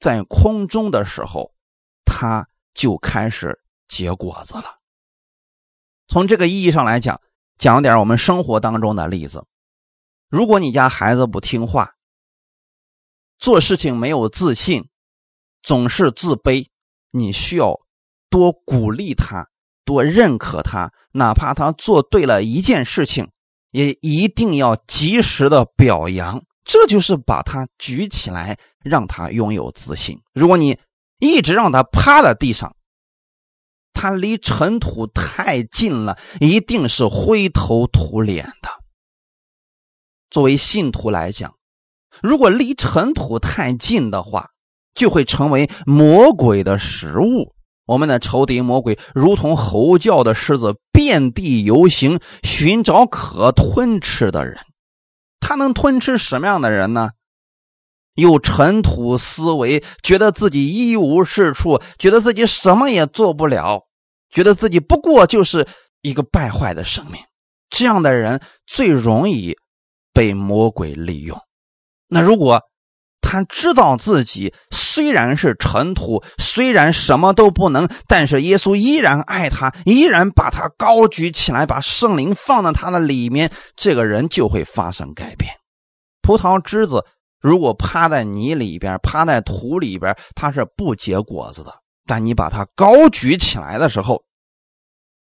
[0.00, 1.52] 在空中的时候，
[2.06, 4.78] 它就开始结果子了。
[6.08, 7.20] 从这个意义上来讲，
[7.58, 9.44] 讲点我们生活当中的例子：
[10.30, 11.96] 如果你家孩子不听话，
[13.38, 14.88] 做事情没有自信，
[15.68, 16.68] 总是自卑，
[17.10, 17.78] 你需要
[18.30, 19.46] 多鼓励他。
[19.84, 23.28] 多认可他，哪怕他做对了一件事情，
[23.70, 26.42] 也一定要及时的表扬。
[26.64, 30.18] 这就是把他举起来，让他拥有自信。
[30.32, 30.78] 如果你
[31.18, 32.74] 一直让他趴在地上，
[33.92, 38.70] 他离尘土太近了，一定是灰头土脸的。
[40.30, 41.54] 作为信徒来讲，
[42.22, 44.48] 如果离尘土太近的话，
[44.98, 47.54] 就会成为魔鬼的食物。
[47.86, 54.58] 我们的仇敌魔鬼如同吼叫的狮子，遍地游行，寻找可吞吃的人。
[55.40, 57.10] 他能吞吃什么样的人呢？
[58.14, 63.86] 有尘土思维，觉得自己一无是处，觉得自己什么也做不了，
[64.28, 65.66] 觉得自己不过就是
[66.02, 67.22] 一个败坏的生命。
[67.70, 69.56] 这样的人最容易
[70.12, 71.40] 被魔鬼利用。
[72.08, 72.60] 那如果……
[73.20, 85.52] 他知道自己虽然是尘土，虽然什么都不能，但是耶稣依然爱他，依然把他高举起来，把圣灵放在他的里面，这个人就会发生改变。
[86.22, 87.04] 葡萄枝子
[87.40, 91.72] 如果趴在泥里边，趴在土里边，它是不结果子的。
[92.06, 94.22] 但你把它高举起来的时候，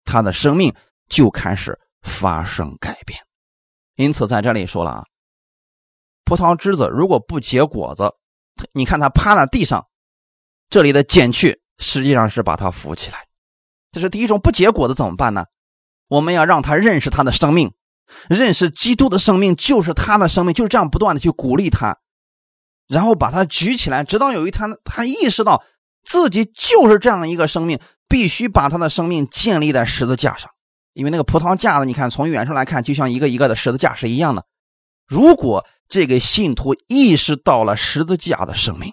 [0.04, 0.72] 他的生命
[1.08, 3.18] 就开始发生改变。
[3.96, 5.04] 因此，在这里说了啊。
[6.26, 8.10] 葡萄枝子如果不结果子，
[8.72, 9.86] 你看它趴在地上，
[10.68, 13.26] 这里的剪去实际上是把它扶起来。
[13.92, 15.46] 这是第一种不结果子怎么办呢？
[16.08, 17.72] 我们要让他认识他的生命，
[18.28, 21.96] 认识基督的生命就是他的生命，就是这样不断的去鼓励他，
[22.88, 25.62] 然后把他举起来，直到有一天他意识到
[26.04, 30.50] 自己就是这样一个生命，必须把他的生命建立在十字架上。
[30.92, 34.44] 因为那个葡萄架子，你看从远处来看，就像一个一个的十字架是一样的。
[35.06, 38.92] 如果这个信徒意识到了十字架的生命，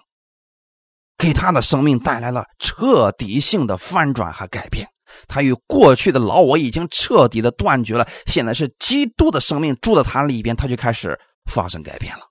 [1.18, 4.88] 给他的生命带来了彻底性的翻转和改变。
[5.28, 12.22] 他与过去的老我已经彻底的断绝了，现在是基督的生命住在他里边，他就开始发生改变了，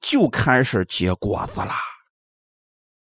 [0.00, 1.78] 就开始结果子啦。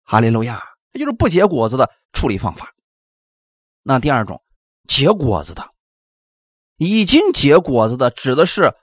[0.03, 0.61] 哈利路亚，
[0.93, 2.71] 这就是不结果子的处理方法。
[3.83, 4.41] 那第二种，
[4.87, 5.67] 结果子的，
[6.77, 8.73] 已经结果子的，指的是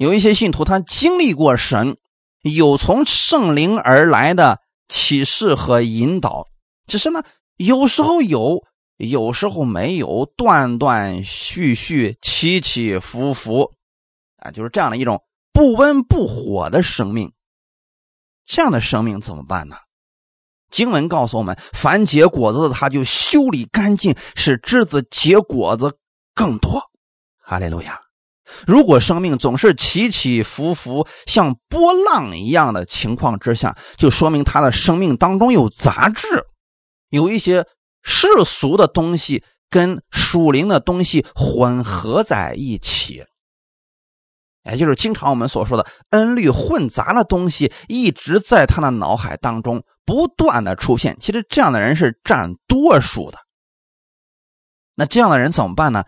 [0.00, 1.98] 有一些信徒他经历过神
[2.40, 6.48] 有从圣灵而来的启示和引导，
[6.86, 7.22] 只是呢，
[7.56, 8.64] 有时候有。
[8.96, 13.72] 有时候没有断断续续、起起伏伏，
[14.36, 17.32] 啊，就是这样的一种不温不火的生命。
[18.44, 19.76] 这样的生命怎么办呢？
[20.70, 25.96] 经文告诉我们：凡结果子的，他就修理干净，使枝子结果子
[26.34, 26.90] 更多。
[27.38, 27.98] 哈利路亚！
[28.66, 36.46] 如果生命总是起起伏伏，像波浪一样的情况之下，就说明他的生命当中有杂质，
[37.08, 37.66] 有一些。
[38.02, 43.22] 世俗的东西跟属灵的东西混合在一起，
[44.64, 51.18] 也就是经常我们所说的恩律混杂的东西，一直在他的脑海当中不断的出现。
[51.20, 53.36] 其实这样的人是占多数的。
[54.94, 56.04] 那这样的人怎么办呢？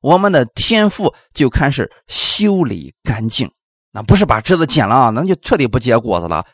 [0.00, 3.50] 我们的天赋就开始修理干净，
[3.92, 6.46] 那不是把枝子剪了啊，那就彻底不结果子了。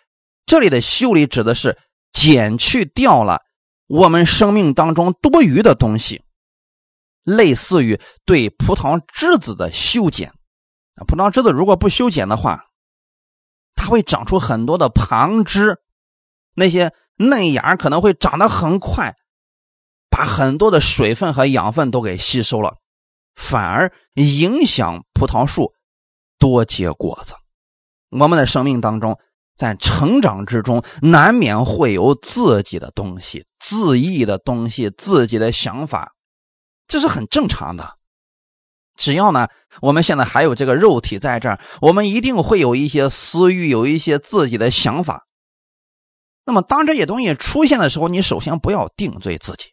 [0.44, 1.78] 这里的修理指的是
[2.12, 3.42] 剪去掉了。
[3.88, 6.24] 我们生命当中多余的东西，
[7.22, 10.32] 类似于对葡萄枝子的修剪。
[11.06, 12.64] 葡萄枝子如果不修剪的话，
[13.76, 15.78] 它会长出很多的旁枝，
[16.54, 19.14] 那些嫩芽可能会长得很快，
[20.10, 22.78] 把很多的水分和养分都给吸收了，
[23.36, 25.72] 反而影响葡萄树
[26.38, 27.34] 多结果子。
[28.10, 29.16] 我们的生命当中。
[29.58, 36.12] 在成长之中，难免会有自己的东西、自意的东西、自己的想法，
[36.86, 37.96] 这是很正常的。
[38.96, 39.48] 只要呢，
[39.80, 45.26] 我们现在还有这个肉体在这儿，我们一定会有一些私欲，有一些自己的想法。
[46.44, 49.70] 那么，当这些东西出现的时候，你首先不要定罪自己，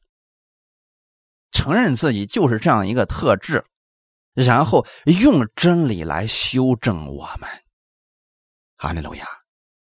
[1.53, 3.63] 承认自己就是这样一个特质，
[4.33, 7.49] 然后用真理来修正我们。
[8.75, 9.25] 哈利路亚。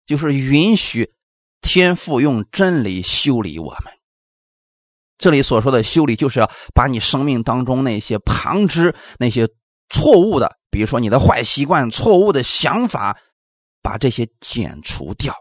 [0.04, 1.14] 就是允许
[1.62, 3.94] 天父用真理修理我们。
[5.18, 9.48] 这里所说的修理，就是要把你生命当中那些旁枝、那些
[9.88, 13.18] 错误的，比如说你的坏习惯、错误的想法，
[13.82, 15.34] 把这些剪除掉。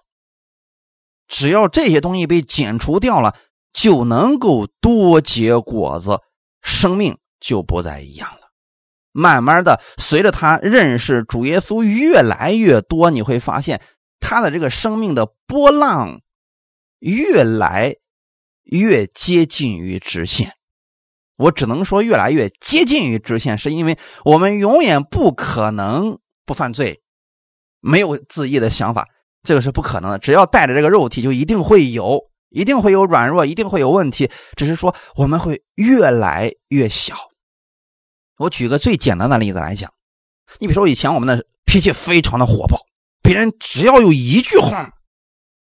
[1.26, 3.37] 只要这些东西被剪除掉了，
[3.72, 6.18] 就能够多结果子，
[6.62, 8.50] 生命就不再一样了。
[9.12, 13.80] 慢慢的，随着他认识主耶稣越来越多，你会发现。
[14.22, 16.20] 他的这个生命的波浪
[16.98, 17.96] 越来
[18.64, 20.52] 越接近于直线，
[21.37, 27.02] 我只能说越来越接近于直线，是因为我们永远不可能不犯罪，
[27.80, 29.09] 没有自义的想法，
[29.42, 30.18] 这个是不可能的。
[30.18, 34.31] 只要带着这个肉体，就一定会有，一定会有软弱，一定会有问题。
[34.57, 37.17] 只是说我们会越来越小。
[38.37, 39.93] 我举个最简单的例子来讲，
[40.59, 42.79] 你比如说以前我们的脾气非常的火爆。
[43.23, 44.93] 别人只要有一句话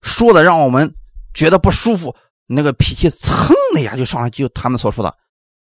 [0.03, 0.95] 说的让我们
[1.33, 2.15] 觉得不舒服，
[2.47, 5.17] 那个脾气蹭的呀就上来，就他们所说的，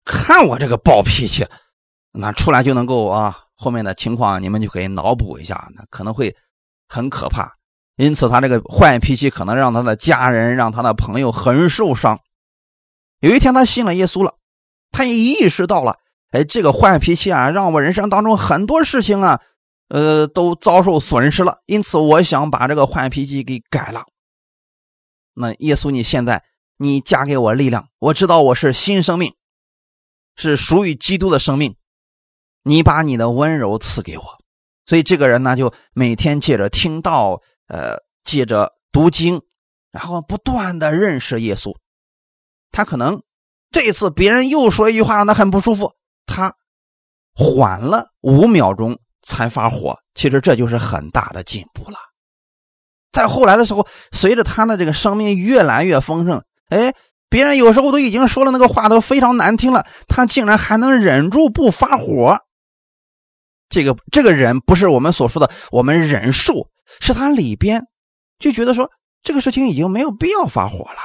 [0.03, 1.45] 看我这个暴脾气，
[2.11, 6.35] 那出来就能够啊，后面的情况你们就可以脑补一下，那可能会
[6.87, 7.56] 很可怕。
[7.97, 12.21] 因此，他这个坏脾气可能让他的家人、让他的朋友很受伤。
[13.19, 14.35] 有一天，他信了耶稣了，
[14.91, 15.97] 他也意识到了，
[16.31, 19.41] 哎，这个坏脾气啊，让我人生当中很多事情啊。
[19.89, 24.03] 呃，都遭受损失了，因此我想把这个坏脾气给改了。
[25.33, 26.43] 那耶稣，你现在
[26.75, 29.33] 你加给我力量，我知道我是新生命，
[30.35, 31.77] 是属于基督的生命。
[32.63, 34.23] 你把你的温柔赐给我，
[34.85, 39.41] 所以这个人呢，就每天借着听道，呃，借着读经，
[39.91, 41.75] 然后不断的认识耶稣。
[42.71, 43.21] 他可能
[43.71, 45.93] 这一次别人又说一句话让他很不舒服，
[46.25, 46.55] 他
[47.33, 48.99] 缓了五秒钟。
[49.23, 51.97] 才发火，其实这就是很大的进步了。
[53.11, 56.93] 在后来的时候，随着他的这个生命越来越丰盛，哎，
[57.27, 62.39] 别人有时候都已经说了那个话都非常难听了，他竟然还能忍住不发火。
[63.67, 67.85] 这个这个人不是我们所说的我们忍受，是他里边
[68.39, 68.91] 就觉得说
[69.23, 70.99] 这个事情已经没有必要发火了。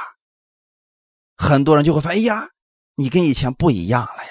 [1.35, 2.47] 很多人就会发现，哎呀，
[2.95, 4.29] 你跟以前不一样了呀。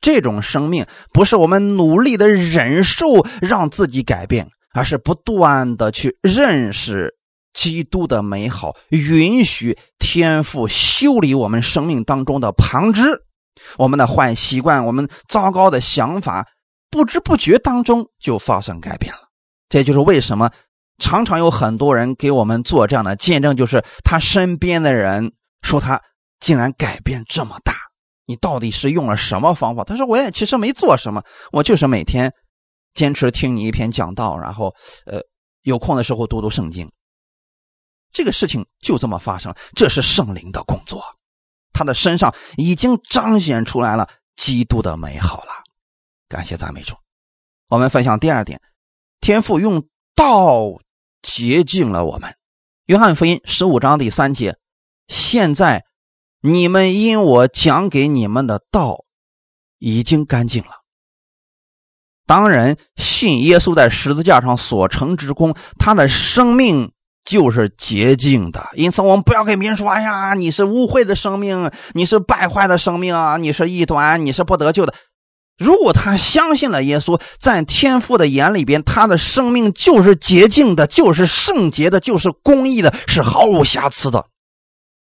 [0.00, 3.06] 这种生命不是我们努力的忍受
[3.40, 7.14] 让自己改变，而是不断的去认识
[7.52, 13.22] 基督的美好，允许天赋修理我们生命当中的旁支，
[13.78, 16.48] 我们的坏习惯，我们糟糕的想法，
[16.90, 19.20] 不知不觉当中就发生改变了。
[19.72, 20.52] 这就是为什么
[20.98, 25.98] 常常有很多人给我们做这样的见证，就是他身边的人说他
[26.40, 27.72] 竟然改变这么大。
[28.26, 29.82] 你到底是用了什么方法？
[29.82, 32.30] 他说：“我也其实没做什么，我就是每天
[32.92, 34.74] 坚持听你一篇讲道，然后
[35.06, 35.20] 呃
[35.62, 36.92] 有空的时候读读圣经。
[38.10, 41.02] 这个事情就这么发生，这是圣灵的工作，
[41.72, 44.06] 他的身上已经彰显出来了
[44.36, 45.52] 基督的美好了。
[46.28, 46.94] 感谢赞美主。
[47.68, 48.60] 我们分享第二点，
[49.22, 50.82] 天父用道
[51.22, 52.34] 洁净了我们。
[52.84, 54.58] 约翰福音十五章第三节，
[55.08, 55.86] 现在。”
[56.44, 59.04] 你们因我讲给你们的道
[59.78, 60.70] 已经干净了。
[62.26, 66.90] 当然信耶稣在十字架上所成之功，他的生命
[67.24, 68.70] 就是洁净的。
[68.74, 74.92] 因此，我们不要给别人说：“哎呀，你是污秽的生命，你是败坏的生命啊，你是异端，你是不得救的。”
[75.58, 84.26] 如果他相信了耶稣，在天父的眼里边，他的生命就是洁净的，就是圣洁的，就是公义的，是毫无瑕疵的。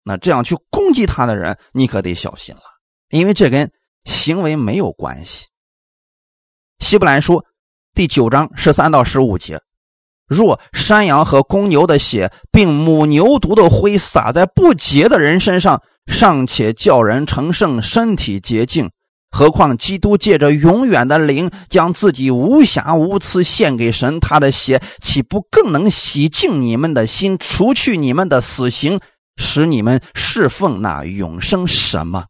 [0.04, 2.62] 那这样去攻击他的人，你可得小心了，
[3.10, 3.72] 因为这跟
[4.06, 5.48] 行为没有关系。
[6.80, 7.44] 希伯来书
[7.94, 9.62] 第九章十三到十五节：
[10.26, 18.90] 若山羊和公牛的血，并母牛犊的灰撒在不洁的人身上，尚且叫人成圣，身体洁净，
[19.32, 29.00] 何况基督借着永远的灵，将自己无瑕无疵献给神，他的血岂不更能洗净你们的心，除去你们的死刑？
[29.42, 32.26] 使你们侍奉那永生神吗？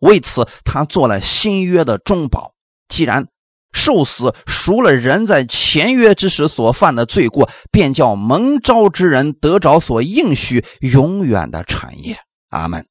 [0.00, 2.52] 为此，他做了新约的中保。
[2.86, 3.28] 既然
[3.72, 12.18] 受死赎了人在前约之时所犯的罪过，便叫蒙召之人得着所应许永远的产业。
[12.50, 12.84] 阿门。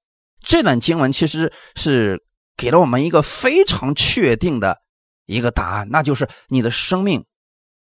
[0.44, 2.24] 这段经文其实是
[2.58, 4.82] 给了我们一个非常确定的
[5.26, 7.26] 一个答案，那就是你的生命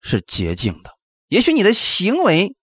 [0.02, 0.92] 是洁净的。
[1.28, 2.56] 也许你的行为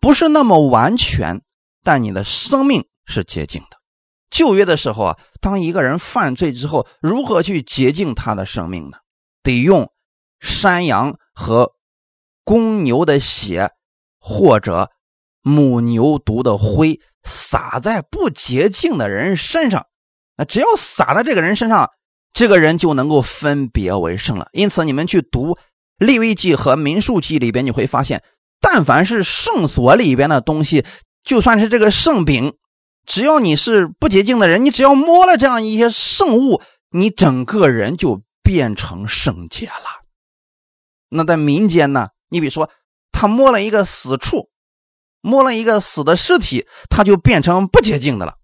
[0.00, 1.42] 不是那么完全。
[1.84, 3.78] 但你的生命是洁净的。
[4.30, 8.98] 旧约的时候啊，当一个人犯罪之后，如何去洁净他的生命呢？
[9.42, 9.90] 得用
[10.38, 11.72] 山羊和
[12.44, 13.70] 公牛的血，
[14.18, 14.90] 或者
[15.40, 19.86] 母牛犊的灰，撒在不洁净的人身上。
[20.38, 21.90] 那只要撒在这个人身上，
[22.32, 24.48] 这个人就能够分别为圣了。
[24.52, 25.58] 因此，你们去读
[25.98, 28.22] 利未记和民数记里边，你会发现，
[28.60, 30.86] 但凡是圣所里边的东西。
[31.24, 32.54] 就算是这个圣饼，
[33.04, 40.04] 只要你是不洁净的人，你只要摸了这样一些圣物，你整个人就变成圣洁了。
[41.10, 42.08] 那在民间呢？
[42.30, 42.70] 你比如说，
[43.10, 44.48] 他摸了一个死处，
[45.20, 48.34] 摸了一个死的尸体，他就变成不洁净的了。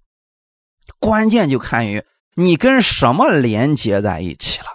[0.98, 2.04] 关键就看于
[2.34, 4.66] 你跟什么连接在一起了。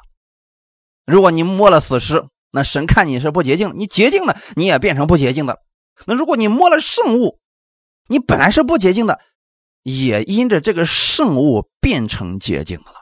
[1.05, 5.59] 如果你摸了死尸，那神看你是不洁净，你洁净的你也变成不洁净的。
[6.05, 7.39] 那如果你摸了圣物，
[8.07, 9.19] 你本来是不洁净的，
[9.83, 12.97] 也因着这个圣物变成洁净的了。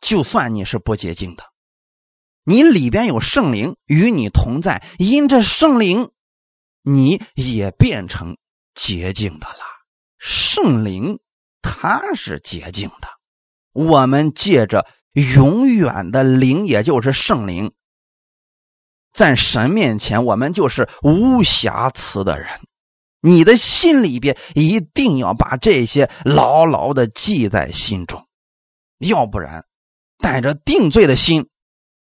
[0.00, 1.44] 就算你是不洁净的，
[2.44, 6.10] 你里边有圣灵与你同在，因着圣灵，
[6.82, 8.38] 你也变成
[8.74, 9.64] 洁净的了。
[10.18, 11.18] 圣灵
[11.62, 13.08] 他是洁净的，
[13.72, 17.72] 我们借着永远的灵，也就是圣灵，
[19.12, 22.48] 在神面前，我们就是无瑕疵的人。
[23.22, 28.26] 你的心里边一定要把这些牢牢的记在心中，
[28.98, 29.66] 要不然，
[30.18, 31.50] 带着定罪的心，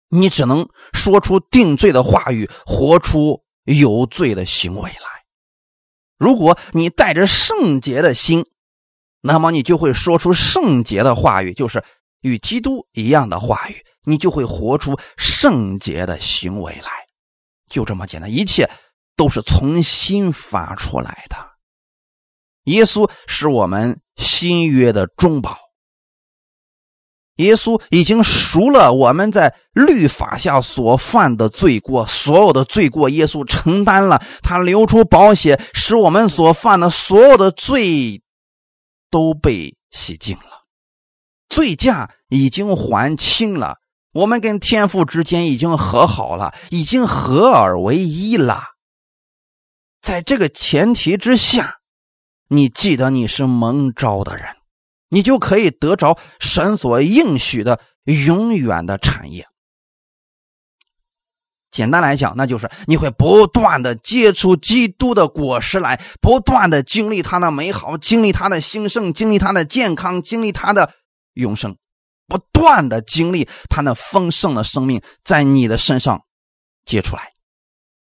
[0.09, 5.25] 你只能说出定罪的话语，活出有罪的行为来。
[6.19, 8.45] 如果你带着圣洁的心，
[9.21, 11.83] 那么你就会说出圣洁的话语，就是
[12.21, 16.91] 与基督一样的话语，你就会活出圣洁的行为来。
[17.69, 18.69] 就这么简单，一切。
[19.17, 21.35] 都是从心发出来的。
[22.63, 25.59] 耶稣是我们新约的中保。
[27.35, 34.19] 耶稣已经赎了我们在律法下所犯的罪过，所有的罪过，耶稣承担了。
[34.41, 38.23] 他流出宝血，使我们所犯的所有的罪
[39.11, 40.65] 都被洗净了，
[41.49, 43.77] 罪驾已经还清了，
[44.13, 48.63] 我们跟天父之间已经和好了，已经合而为一了。
[50.01, 51.81] 在这个前提之下，
[52.47, 54.55] 你记得你是蒙召的人，
[55.09, 59.47] 你就可以得着神所应许的永远的产业。
[61.71, 70.91] 简单来讲，那就是你会不断的结出基督的果实来，不断的经历他的美好，经历他的兴盛，经历他的健康，经历他的
[71.35, 71.77] 永生，
[72.27, 76.21] 不断的经历他那丰盛的生命在你的身上
[76.83, 77.31] 结出来。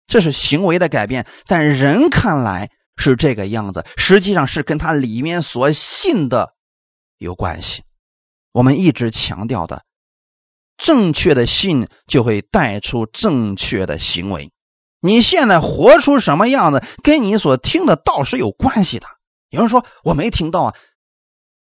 [0.06, 6.54] 这是行为的改变，在人看来是这个样子，实际上是跟他里面所信的
[7.18, 7.82] 有关系。
[8.52, 9.82] 我们一直强调的。
[10.78, 14.50] 正确的信就会带出正确的行为。
[15.00, 19.06] 你现在活出什么样子，跟你所听的道是有关系的。
[19.50, 20.74] 有人说我没听到啊，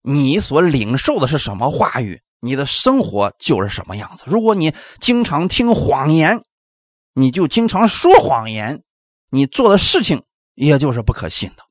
[0.02, 4.24] 你所领受的是什么话语，你的生活就是什么样子。
[4.28, 6.44] 如果你经常听谎言，
[7.14, 8.84] 你就经常说谎言，
[9.30, 10.24] 你做的事情
[10.56, 11.64] 也就是不可信的。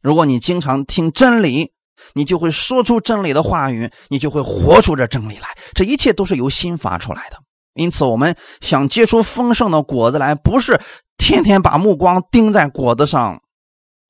[0.00, 1.72] 如果你经常听真理，
[2.14, 5.48] 你就会说出真理的话语，你就会活出这真理来。
[5.74, 7.38] 这一切都是由心发出来的。
[7.74, 10.80] 因此，我们想结出丰盛的果子来，不是
[11.18, 13.40] 天天把目光盯在果子上，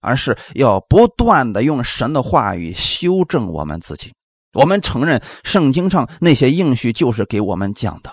[0.01, 4.13] 而是要不断的用神的话语修正我们自己。
[4.53, 8.11] 我们承认圣经上那些应许就是给我们讲的。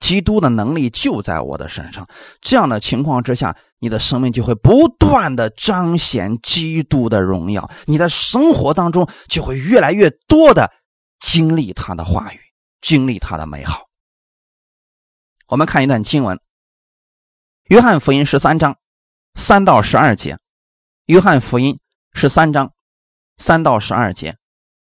[0.00, 2.06] 基督的能力就在我的身上，
[2.42, 10.72] 这样的情况之下，你的生命就会不断的彰显基督的荣耀，你的生活当中就会越来越多的
[11.20, 12.40] 经历他的话语，
[12.80, 13.82] 经历他的美好。
[15.48, 16.34] 我们看一段经文，
[17.64, 18.74] 《约翰福音》十三章
[19.34, 20.34] 三到十二节，
[21.04, 21.74] 《约翰福音》
[22.18, 22.72] 十三章
[23.36, 24.34] 三到十二节。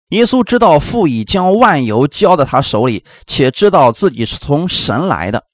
[0.09, 5.45] 耶稣知道父已将万有交在他手里，且知道自己是从神来的，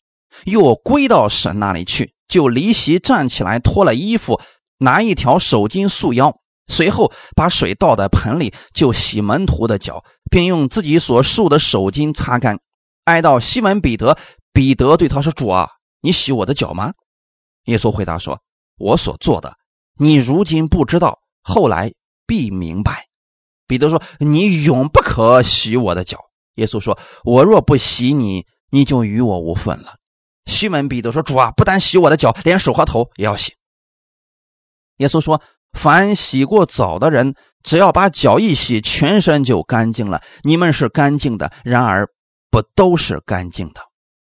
[0.45, 4.41] 又归到神那里去，就离席站起来，脱了衣服，
[4.79, 6.35] 拿一条手巾束腰，
[6.67, 12.59] 随后把水倒在盆里，就洗门徒的脚，并用自己所束的手巾擦干。
[13.05, 14.17] 挨到西门彼得，
[14.51, 15.69] 彼得对他说：“主啊，
[16.01, 16.95] 你洗我的脚吗？”
[17.67, 18.41] 耶稣回答说
[18.81, 19.55] ：“我所做的，
[19.99, 21.93] 你如今不知道，后来
[22.27, 23.09] 必明白。”
[23.69, 26.19] 彼得说：“你永不可洗我的脚。”
[26.57, 29.97] 耶稣说：“我若不洗你，你就与我无分了。”
[30.47, 33.55] 西门彼得说：“主啊，不但洗我的脚，连手和头也要洗。”
[34.99, 35.41] 耶稣说
[35.73, 40.23] ：“凡洗过澡的人，只要把脚一洗，全身就干净了。
[40.43, 42.09] 你们是干净的，然而
[42.51, 43.81] 不都是干净的。”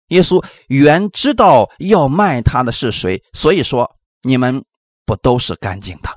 [0.09, 3.91] 耶稣原知道要卖他的是谁，所以说
[4.23, 4.65] 你们
[5.05, 6.09] 不都是干净的。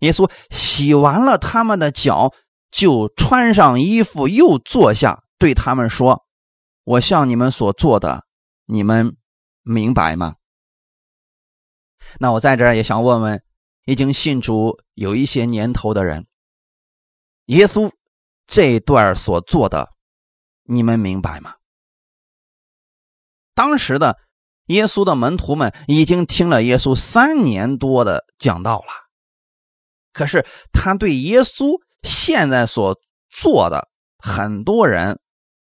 [0.00, 2.32] 耶稣洗完了他们的脚。
[2.70, 6.26] 就穿上衣服，又坐下，对他们说
[6.84, 8.24] ：“我向你们所做的，
[8.66, 9.16] 你们
[9.68, 10.36] 明白吗？”
[12.18, 13.42] 那我在这儿也想问问，
[13.84, 16.26] 已经信主有一些年头的人，
[17.46, 17.92] 耶稣
[18.46, 19.90] 这段所做的，
[20.64, 21.56] 你们明白吗？
[23.54, 24.18] 当时的
[24.66, 29.08] 耶稣的门徒们已经听了耶稣三年多的讲道了，
[30.12, 31.80] 可是他对耶稣。
[32.04, 32.96] 现在所
[33.28, 33.88] 做的，
[34.18, 35.18] 很多人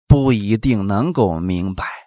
[0.09, 2.05] 不一定能够明白。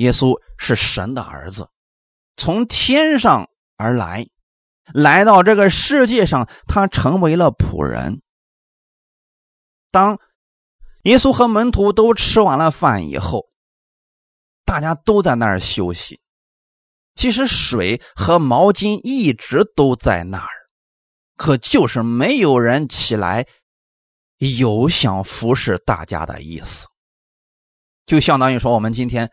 [0.00, 1.68] 耶稣是神的儿子，
[2.36, 4.26] 从天上而来，
[4.94, 8.22] 来到这个世界上，他成为了仆人。
[9.90, 10.18] 当
[11.02, 13.50] 耶稣和门徒都吃完了饭以后，
[14.64, 16.20] 大家都在那儿休息。
[17.14, 20.50] 其实水和毛巾一直都在那儿。
[21.36, 23.46] 可就是没有人起来，
[24.38, 26.86] 有想服侍大家的意思，
[28.06, 29.30] 就相当于说，我们今天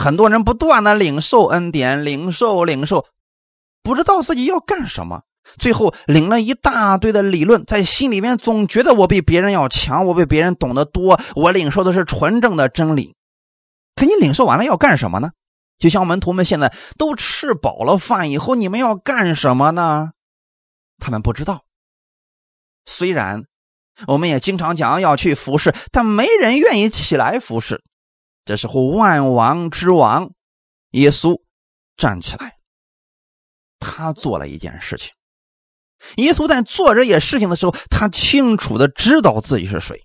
[0.00, 3.04] 很多人不断的领受恩典，领受领受，
[3.82, 5.24] 不知道自己要干什么，
[5.58, 13.14] 最后领了一大堆的理论，在心里面总觉得我比别人要强，我比别人懂得多，我领受的是纯正的真理。
[13.94, 15.32] 可你领受完了要干什么呢？
[15.78, 20.12] 就像门徒们现在都吃饱了饭以后，你们要干什么呢？
[20.98, 21.64] 他们不知道，
[22.86, 23.44] 虽然
[24.06, 27.82] 我们也经常讲要去服侍，但没人愿意起来服侍。
[28.44, 30.30] 这时候，万王之王
[30.92, 31.40] 耶稣
[31.96, 32.54] 站起来，
[33.78, 35.12] 他做了一件事情。
[36.16, 40.00] 耶稣在做这些事情的时候，他清楚的知道自己是谁。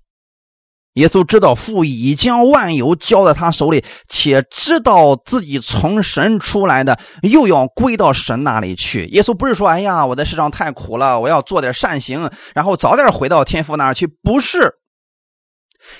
[0.93, 9.03] 耶稣知道父已将万有交在他手里，且知道自己从神出来的，又要归到神那里去。
[9.07, 14.77] 耶稣不是说：“哎呀，我在世上太苦了，我要做点善行，然后早点回到天父那儿去。”不是，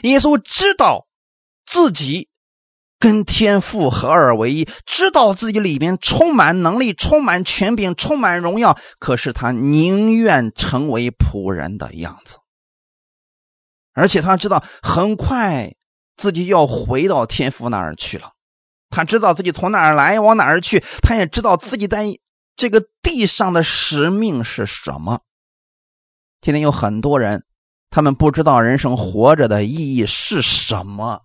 [0.03, 1.04] 耶稣知道
[1.66, 2.30] 自己
[2.99, 12.38] 跟天父合二为一，知道自己里面充满能力、充满权柄、充满荣耀，可是他宁愿成为仆人的样子。
[13.93, 15.74] 而且他知道很快
[16.18, 18.32] 自己要回到天父那儿去了，
[18.89, 22.05] 他知道自己从哪儿来往哪儿去，他也知道自己在
[22.55, 25.22] 这个地上的使命是什么。
[26.41, 27.43] 今天有很多人，
[27.89, 31.22] 他们不知道人生活着的意义是什么，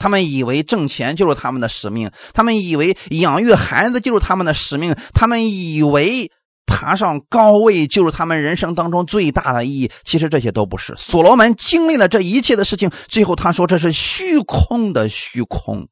[0.00, 6.32] 他们以为挣钱就是他们的使命，他们以为养育孩子就是他们的使命，他们以为。
[6.72, 9.90] 爬上高位就是他们人生当中最大的意义。
[10.04, 10.94] 其实这些都不是。
[10.96, 15.88] 所罗门经历了这一切的事情，最后他说这是虚空的虚空。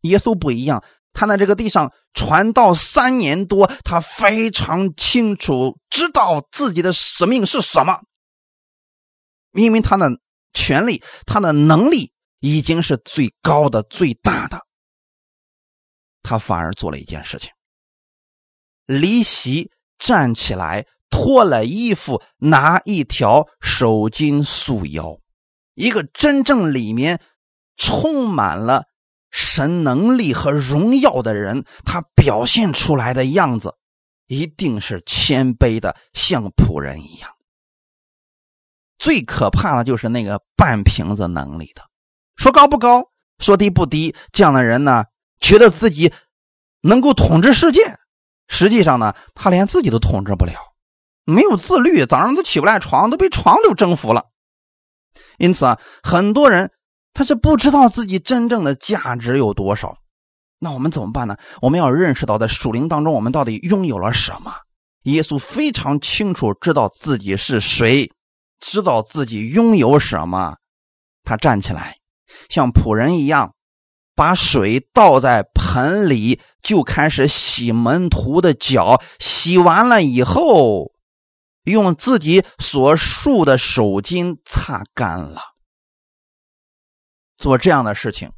[0.00, 0.82] 耶稣不一样，
[1.12, 8.00] 他在这个地上传道三年多，他非常清楚知道自己的使命是什么。
[9.52, 10.10] 因为他的
[10.54, 14.60] 权力，他的能力已经是最高的、最大的，
[16.22, 17.50] 他反而做了一件事情，
[18.86, 19.70] 离席。
[20.00, 25.18] 站起来，脱了衣服，拿一条手巾束腰。
[25.74, 27.20] 一个真正里面
[27.74, 28.84] 充满了
[29.32, 33.74] 神能力和荣耀的人，他表现出来的样子，
[34.28, 37.28] 一定是谦卑的，像仆人一样。
[38.98, 41.82] 最可怕的就是那个半瓶子能力的，
[42.38, 45.04] 说高不高，说低不低，这样的人呢，
[45.40, 46.12] 觉得自己
[46.80, 47.98] 能够统治世界。
[48.46, 50.54] 实际上呢，他连自己都统治不了，
[51.24, 54.24] 没有自律，早上都起不来床，都被床都征服了。
[55.36, 56.70] 因此啊，很多人
[57.12, 59.98] 他是不知道自己真正的价值有多少。
[60.60, 61.36] 那我们怎么办呢？
[61.60, 64.54] 我们要认识到，在属灵当中，我们到底拥有了什么？
[65.02, 68.10] 耶稣非常清楚知道自己是谁，
[68.58, 70.56] 知道自己拥有什么。
[71.22, 71.97] 他站起来，
[72.48, 73.54] 像仆人一样。
[74.14, 79.00] 把水倒在盆里，就开始洗门徒的脚。
[79.20, 80.90] 洗完了以后，
[81.62, 85.40] 用自己所束的手巾擦干了。
[87.36, 88.32] 做这样的事情，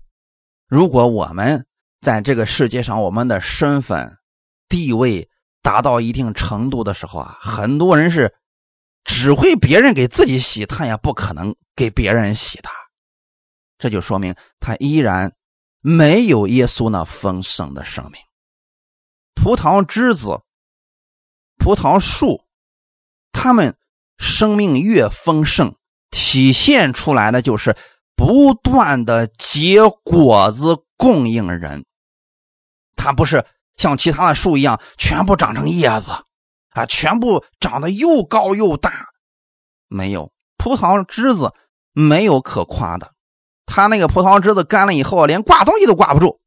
[0.68, 1.64] 如果我们
[2.03, 4.18] 在这个世界上，我们的身份
[4.68, 5.30] 地位
[5.62, 8.34] 达到一定程度的时候啊，很多人是
[9.05, 12.68] 只会别人给自己洗，他也不可能给别人洗的。
[13.80, 15.32] 这就说明他依然。
[15.82, 18.20] 没有耶稣那丰盛的生命，
[19.34, 20.42] 葡萄枝子、
[21.56, 22.44] 葡萄树，
[23.32, 23.74] 他们
[24.18, 25.74] 生命越丰盛，
[26.10, 27.74] 体现出来的就是
[28.14, 31.86] 不断的结果子供应人。
[32.94, 36.10] 它不是像其他的树一样，全部长成叶子
[36.72, 39.08] 啊，全部长得又高又大。
[39.88, 41.54] 没有葡萄枝子，
[41.92, 43.14] 没有可夸的。
[43.70, 46.40] 他那个葡萄枝子干了以后，连挂东西都挂不住。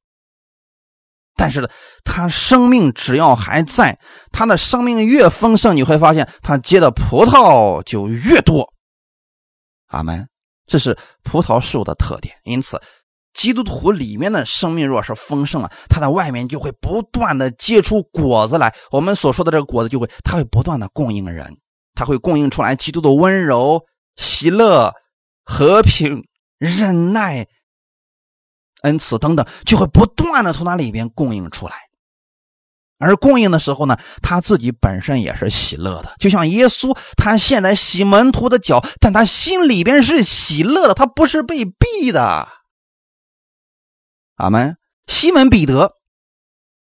[1.36, 1.69] 但是呢，
[2.03, 3.97] 他生命只要还在，
[4.32, 8.71] 他的生命越丰盛，你会发现他结的葡萄就越多。
[9.88, 10.28] 阿门。
[10.65, 12.36] 这是葡萄树的特点。
[12.43, 12.80] 因此，
[13.34, 18.74] 基督徒里面的生命若是丰盛了，它的外面就会不断的结出果子来。
[18.91, 21.57] 我们所说的这个果子，就会它会不断的供应人，
[21.95, 23.82] 它会供应出来基督的温柔、
[24.17, 24.93] 喜乐、
[25.45, 26.24] 和平。
[26.64, 27.45] 忍耐、
[28.84, 31.76] 恩慈等等，就会不断的从那里边供应出来。
[32.99, 42.47] 而供应的时候呢，他自己本身也是喜乐的，就像耶稣，他现在洗门徒的脚，但他心里边是喜乐的，他不是被逼的。
[44.36, 44.78] 阿门。
[45.07, 45.95] 西门彼得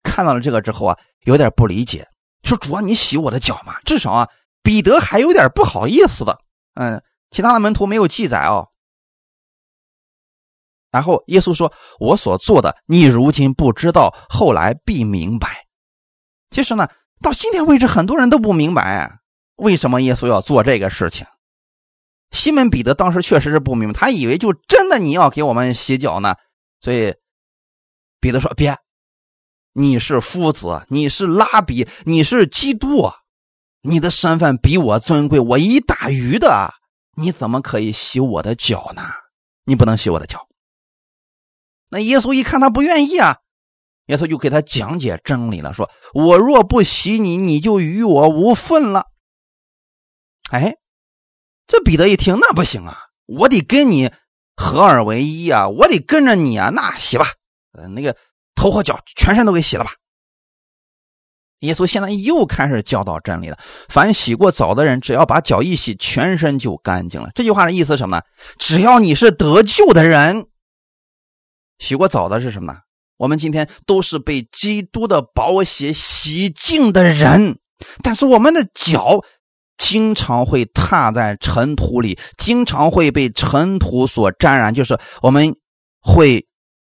[0.03, 2.07] 看到了这个之后啊，有点不理解，
[2.43, 3.81] 说：“主啊，你洗我的脚嘛？
[3.87, 4.29] 至少啊，
[4.63, 6.39] 彼得还有点不好意思的。
[6.75, 8.69] 嗯，其他的门徒没有记载哦。”
[10.91, 15.67] 然后耶稣说：“我所做的，你如今不知道，后来必明白。”
[16.51, 16.89] 其实呢，
[17.23, 19.21] 到今天为止，很多人都不明白
[19.55, 21.25] 为什么耶稣要做这个事情。
[22.33, 26.35] 西门彼得当时确实是不明白，他以为就真的你要给我们洗脚呢。
[26.81, 27.15] 所以
[28.21, 28.77] 彼得说：“别，
[29.73, 33.11] 你是夫子，你是拉比，你是基督，
[33.83, 36.73] 你的身份比我尊贵，我一大鱼的，
[37.17, 39.03] 你怎么可以洗我的脚呢？
[39.65, 40.45] 你不能洗我的脚。”
[41.91, 43.37] 那耶稣一看他不愿意啊，
[44.07, 49.07] 耶稣就给他讲解真理了，说：“我若不洗你，你就与我无份了。”
[50.51, 50.77] 哎，
[51.67, 52.97] 这彼得一听，那不行啊！
[53.27, 54.11] 我得跟你
[54.57, 56.71] 合二为一啊，我得跟着你啊。
[56.71, 57.27] 那洗吧，
[57.73, 58.17] 呃，那个
[58.55, 59.93] 头和脚全身都给洗了吧。
[61.61, 63.59] 耶稣现在又开始教导真理了。
[63.89, 67.31] 凡洗过澡的人，只要把脚一洗，全身就干净了。
[67.35, 68.23] 这句话的意思是什么呢？
[68.59, 70.47] 只要你是得救的人，
[71.81, 72.79] 洗过澡的是什么呢？
[73.17, 77.59] 我们今天都是被基督的宝血洗净的人，
[78.03, 79.21] 但是我们的脚
[79.77, 85.57] 经常会踏在尘土里，经常会被尘土所沾染，就是我们
[86.01, 86.47] 会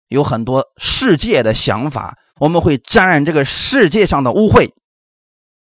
[0.08, 2.18] 有很多世界的想法。
[2.40, 4.70] 我们会沾染这个世界上的污秽，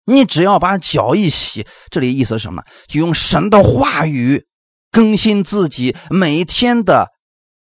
[0.05, 2.63] 你只要把脚一洗，这里意思是什么？
[2.87, 4.45] 就用神的话语
[4.93, 7.09] 更新自己，每天的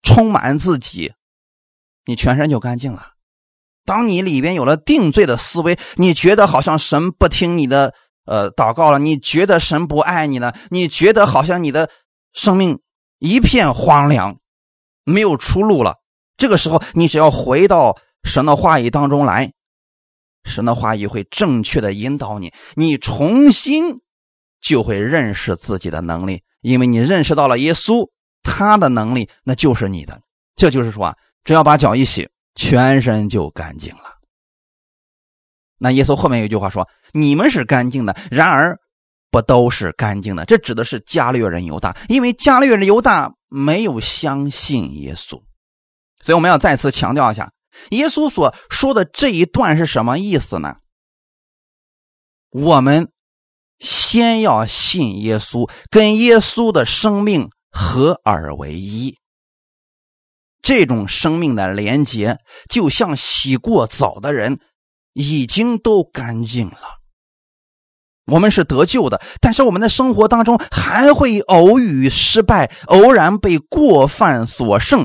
[0.03, 1.15] 充满自己，
[2.11, 3.13] 你全身就干净了。
[3.85, 7.95] 当你里边有了定罪的思维，你觉得好像神不听你的
[8.25, 11.89] 呃祷告了，你觉得神不爱你了，你觉得好像你的
[12.33, 12.81] 生命
[13.21, 14.39] 一片荒凉，
[15.05, 15.99] 没有出路了。
[16.37, 17.97] 这个时候，你只要回到。
[18.23, 19.51] 神的话语当中来，
[20.45, 24.01] 神的话语会正确的引导你，你重新
[24.61, 28.11] 就会认识自己的能力，因为你认识到了耶稣
[28.43, 30.21] 他的能力，那就是你的。
[30.55, 34.19] 这就是说啊，只要把脚一洗，全身就干净了。
[35.79, 38.79] 那耶稣后面有一句话说：“你们是干净的，然而
[39.31, 45.41] 不都是干净的。”这指的是加略人犹大，因为加略人犹大没有相信耶稣，
[46.21, 47.51] 所以我们要再次强调一下。
[47.91, 50.75] 耶稣所说的这一段是什么意思呢？
[52.51, 53.11] 我们
[53.79, 59.17] 先要信耶稣，跟耶稣的生命合二为一。
[60.63, 62.39] 这种生命的连接，
[62.69, 64.61] 就像洗过澡的人
[65.13, 67.01] 已经都干净了。
[68.27, 75.05] 我们是得救的，但是我们的生活当中还会偶遇失败，偶然被过犯所胜。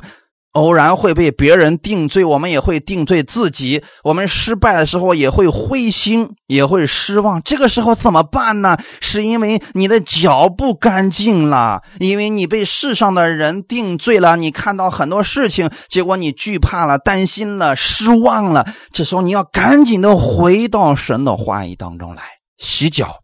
[0.56, 3.84] 偶然会被别人定罪，我们也会定罪自己。
[4.06, 7.41] 我们失败的时候也会灰心，也会失望。
[7.43, 8.78] 这个时候怎么办呢？
[9.01, 14.38] 是因为你的脚不干净了，因为你被世上的人定罪了。
[14.38, 18.66] 你看到很多事情，结果你惧怕了、担心了、失望了。
[18.93, 22.24] 这时候你要赶紧的回到神的话语当中来
[22.58, 23.18] 洗脚，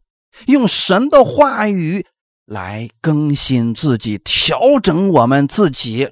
[0.47, 2.05] 用神的话语
[2.45, 6.09] 来更新自己，调整我们自己。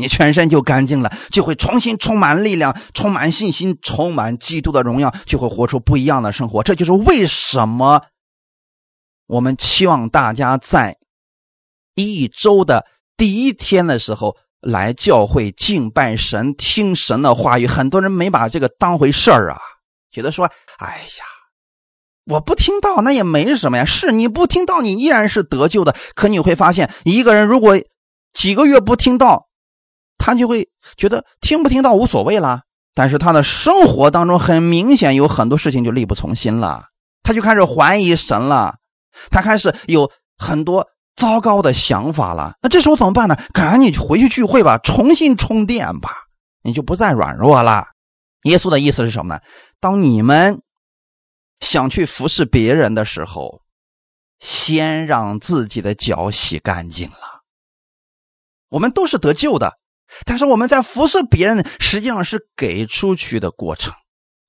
[0.00, 6.62] 你全身就干净了，就会重新充满力量，充满信心，充满基督的荣耀，就会活出不一样的生活。
[6.62, 8.02] 这就是为什么
[9.26, 10.96] 我们期望大家在
[11.94, 12.86] 一周的
[13.16, 17.66] 第一天的时候来教会敬拜神，听神的话语。
[17.66, 19.60] 很多人没把这个当回事儿啊，
[20.10, 21.24] 觉得说：“哎呀，
[22.24, 25.94] 我不听到那也没什么呀。”是你不听到，你依然是得救的。
[26.14, 27.78] 可你会发现，一个人如果
[28.32, 29.48] 几个月不听到，
[30.20, 30.68] 他就会
[30.98, 32.60] 觉得听不听到无所谓了，
[32.94, 36.84] 但是他的生活当中很明显有很多事情就力不从心了，
[37.22, 38.76] 他就开始怀疑神了，
[39.30, 42.54] 他开始有很多糟糕的想法了。
[42.62, 43.36] 那这时候怎么办呢？
[43.54, 46.10] 赶紧回去聚会吧，重新充电吧，
[46.62, 47.86] 你就不再软弱了。
[48.44, 49.40] 耶稣的意思是什么呢？
[49.80, 50.60] 当你们
[51.60, 53.62] 想去服侍别人的时候，
[54.38, 57.40] 先让自己的脚洗干净了。
[58.68, 59.79] 我们都是得救的。
[60.24, 63.94] 但是我们在服侍别人，实际上是给出去的过程。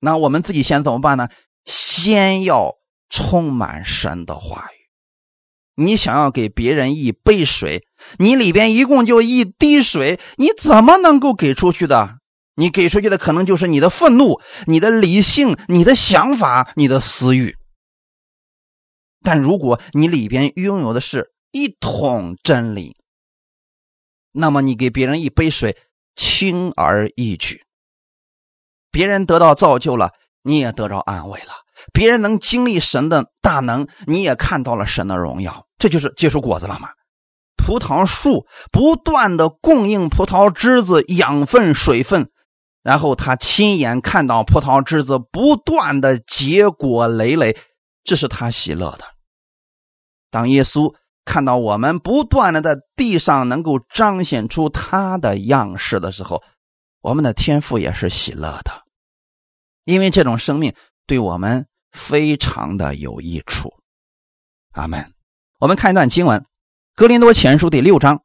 [0.00, 1.28] 那我们自己先怎么办呢？
[1.64, 2.74] 先要
[3.08, 5.82] 充满神的话语。
[5.82, 7.86] 你想要给别人一杯水，
[8.18, 12.18] 你里边一共就一滴水，你怎么能够给出去的？
[12.54, 17.56] 你给出去的可能就是你的愤怒、你的理性、你的想法、你的私欲。
[19.22, 22.96] 但如果你里边拥有的是一桶真理，
[24.32, 25.76] 那么你给别人一杯水，
[26.16, 27.62] 轻而易举。
[28.90, 30.12] 别人得到造就了，
[30.42, 31.52] 你也得着安慰了。
[31.92, 35.66] 别人能经历神的大能，你也看到了神的荣耀。
[35.76, 36.88] 这就是结出果子了吗？
[37.56, 42.30] 葡萄树不断的供应葡萄枝子养分、水分，
[42.82, 47.56] 然后他亲眼看到葡萄枝子不断的结果累累，
[48.02, 49.04] 这是他喜乐的。
[50.30, 50.94] 当耶稣。
[51.24, 56.42] 看到我们不断的在地上能够彰显出他的样式的时候，
[57.00, 58.84] 我们的天赋也是喜乐的，
[59.84, 60.74] 因为这种生命
[61.06, 63.72] 对我们非常的有益处。
[64.72, 65.12] 阿门。
[65.58, 66.40] 我们看一段经文，
[66.96, 68.22] 《格林多前书》第六章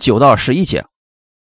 [0.00, 0.84] 九到十一节：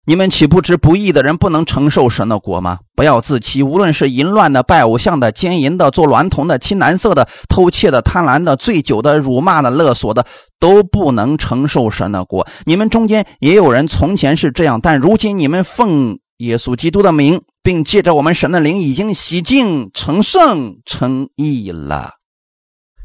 [0.09, 2.79] 你们岂不知不义的人不能承受神的国吗？
[2.97, 10.25] 不要自欺，无论是淫乱的、拜偶像的、奸淫的、做娈童的、亲男色的、偷窃的、贪婪的、醉酒的、辱骂的、勒索的，
[10.59, 12.49] 都不能承受神的国。
[12.65, 22.13] 你们中间也有人从前是这样，但如今你们奉耶稣基督的名，并借着我们神的灵，已经洗净、成圣、成义了。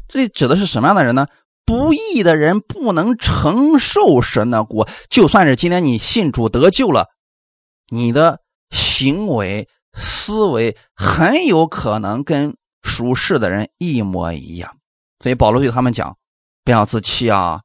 [0.08, 1.26] 这里指的是什么样的人呢？
[1.66, 7.08] 不义的人不能承受神的国，就算是今天你信主得救了，
[7.88, 8.40] 你的
[8.70, 14.76] 行为思维很有可能跟属世的人一模一样。
[15.20, 16.16] 所以保罗对他们讲
[16.64, 17.60] ：“不要自欺啊！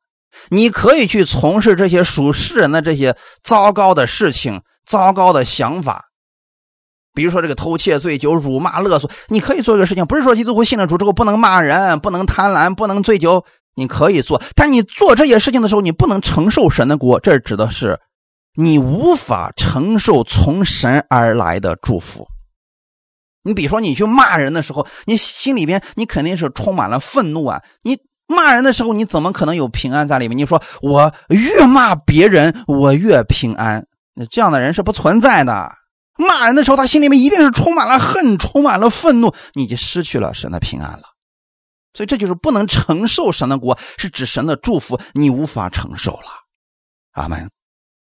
[0.49, 6.05] 你可以去从事这些属世人的这些糟糕的事情、糟糕的想法，
[7.13, 10.05] 比如说这个偷窃、醉酒、辱骂、勒索，你可以做这个事情。
[10.05, 13.43] 不是说基督徒信了主之后不能骂人、不能贪婪、不能醉酒。”
[13.75, 17.19] 你可以做，但你做这些事情的时候，你不能承受神的国。
[17.19, 17.99] 这指的是
[18.55, 22.27] 你无法承受从神而来的祝福。
[23.41, 27.63] 你比如说，你去骂人的时候，你心里边你肯定是充满了愤怒啊！
[27.83, 27.97] 你
[28.27, 30.37] 骂人的时候，你怎么可能有平安在里面？
[30.37, 35.71] 你说我越骂别人，我越平安，那这样的人是不存在的。
[36.17, 41.03] 骂人的时候，他心里面一定是充满了恨，充满了愤怒，你就失去了神的平安了。
[41.93, 46.27] 所以这就是不能承受神的国，是指神的祝福你无法承受了。
[47.11, 47.49] 阿门。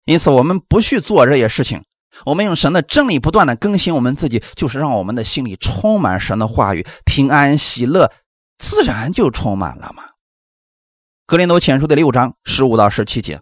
[0.05, 1.83] 因此，我们不去做这些事情，
[2.25, 8.11] 我们用神的真理不断的更新我们自己，就是让我们的心里充满神的话语，平安喜乐
[8.57, 10.03] 自然就充满了嘛。
[11.25, 13.41] 格林多前书的六章十五到十七节，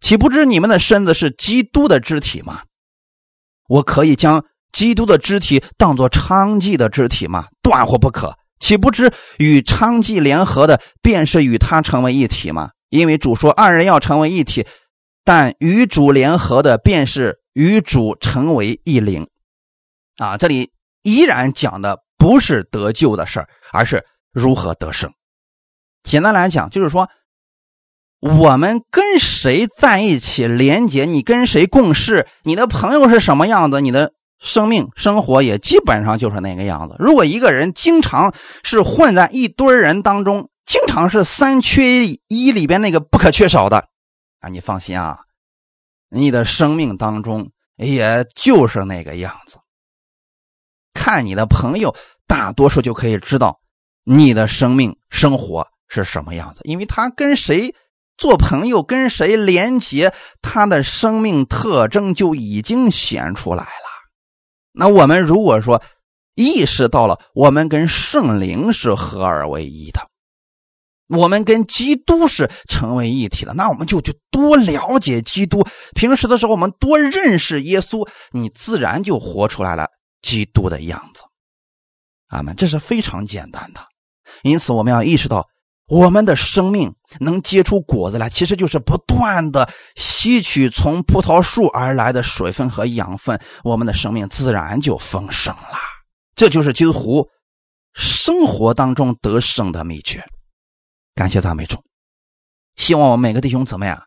[0.00, 2.62] 岂不知你们的身子是基督的肢体吗？
[3.68, 7.48] 我可以将基督的肢体当作娼妓的肢体吗？
[7.62, 8.38] 断或不可。
[8.60, 12.70] 岂不知与娼妓联合的，便是与他成为一体吗？
[12.90, 14.66] 因为主说二人要成为一体，
[15.24, 19.26] 但与主联合的，便是与主成为一灵。
[20.18, 20.70] 啊，这里
[21.02, 25.10] 依然讲的不是得救的事儿，而是如何得胜。
[26.02, 27.08] 简单来讲，就是说
[28.20, 34.12] 我们跟谁在一起连接，你跟谁共事，你的朋友是什么样子，你的。
[34.40, 36.96] 生命生活也基本上就是那个样子。
[36.98, 43.84] 如果一个人经常是混在一堆人当中，经常是三缺一里边那个不可缺少的，
[44.40, 45.18] 啊，你放心啊，
[46.08, 49.58] 你的生命当中也就是那个样子。
[50.94, 51.94] 看你的朋友，
[52.26, 53.60] 大多数就可以知道
[54.04, 57.74] 你的生命生活是什么样子，因为他跟谁
[58.16, 63.89] 做朋友，跟谁连结，他的生命特征就已经显出来了。
[64.72, 65.82] 那我们如果说
[66.34, 70.08] 意识到了我们跟圣灵是合而为一的，
[71.08, 75.66] 我们跟基督是成为一体的，那我们就去多了解基督。
[75.94, 79.88] 平时的时候，我们多认识耶稣，你自然就活出来了
[80.22, 81.22] 基督的样子。
[82.28, 83.80] 阿门，这是非常简单的。
[84.42, 85.48] 因此，我们要意识到。
[85.90, 95.76] 我们的生命能结出果子来，其实就是不断的吸取从葡萄树而来的水分和养分，我们的生命自然就丰盛了。
[96.36, 97.28] 这就是基督徒
[97.92, 100.24] 生活当中得胜的秘诀。
[101.16, 101.82] 感谢赞美主，
[102.76, 104.00] 希望我们每个弟兄姊妹啊，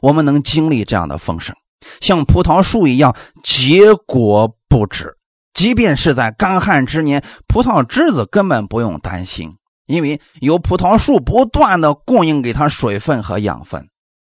[0.00, 1.54] 我们能经历这样的丰盛，
[2.00, 3.14] 像葡萄树一样
[3.44, 5.14] 结果不止。
[5.52, 9.52] 即便是在干旱之年，葡萄枝子根本不用担心。
[9.88, 13.88] 因为有葡萄树不断的供应给他水分和养分，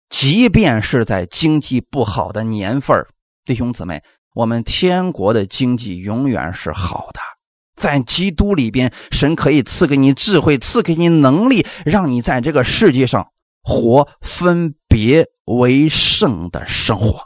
[0.10, 3.06] 即便是在经济不好的年份
[3.43, 4.02] 弟兄姊妹，
[4.34, 7.20] 我们天国的经济永远是好的。
[7.76, 13.28] 在基督里边，神可以赐给你智慧，赐给你能力，让你在这个世界上
[13.62, 17.22] 活分别为圣的生活。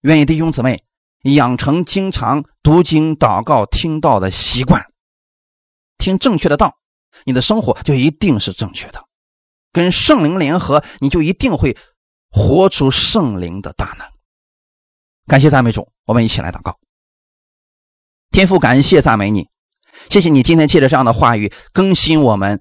[0.00, 0.82] 愿意弟兄姊妹
[1.22, 4.84] 养成经常读经、祷告、听道的习惯，
[5.98, 6.74] 听正确的道。
[7.24, 9.04] 你的生活就一定是正确的，
[9.72, 11.76] 跟圣灵联合，你就一定会
[12.30, 14.06] 活出圣灵的大能。
[15.26, 16.78] 感谢赞美主，我们一起来祷告。
[18.30, 19.48] 天父，感谢赞美你，
[20.10, 22.60] 谢谢你今天借着这样的话语更新我们，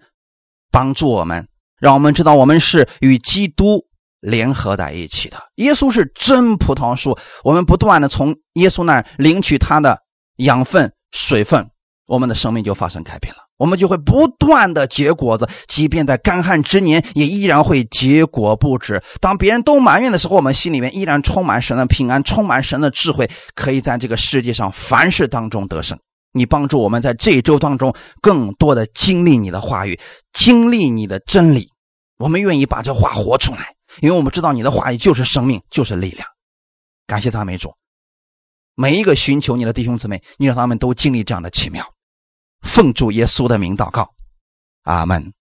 [0.71, 1.47] 帮助我们，
[1.77, 3.85] 让我们知道我们是与基督
[4.19, 5.37] 联合在一起的。
[5.55, 10.01] 耶稣是真葡萄树，我们不断的从耶稣那儿领取他的
[10.37, 11.69] 养分、水分，
[12.05, 13.42] 我们的生命就发生改变了。
[13.57, 19.01] 我们就会不断的结果子，即便在干旱之年也依然会结果不止。
[19.21, 25.97] 当别人都埋怨的时候，我们心里面依然充满神的平安，充满神的智慧，可以在这个世界上，凡事当中得胜。
[26.33, 29.99] 你帮助我们在这一周当中更多的经历你的话语，
[30.33, 31.69] 经历你的真理。
[32.17, 33.69] 我们愿意把这话活出来，
[34.01, 36.27] 因为我们知道你的话语就是生命，就是力量。
[37.05, 37.71] 感谢赞美主，
[38.75, 41.85] 每一个寻求你的弟兄姊妹，你让他们都经历这样的奇妙。
[42.63, 44.13] 奉主耶稣的名祷告。
[44.83, 45.33] 阿门。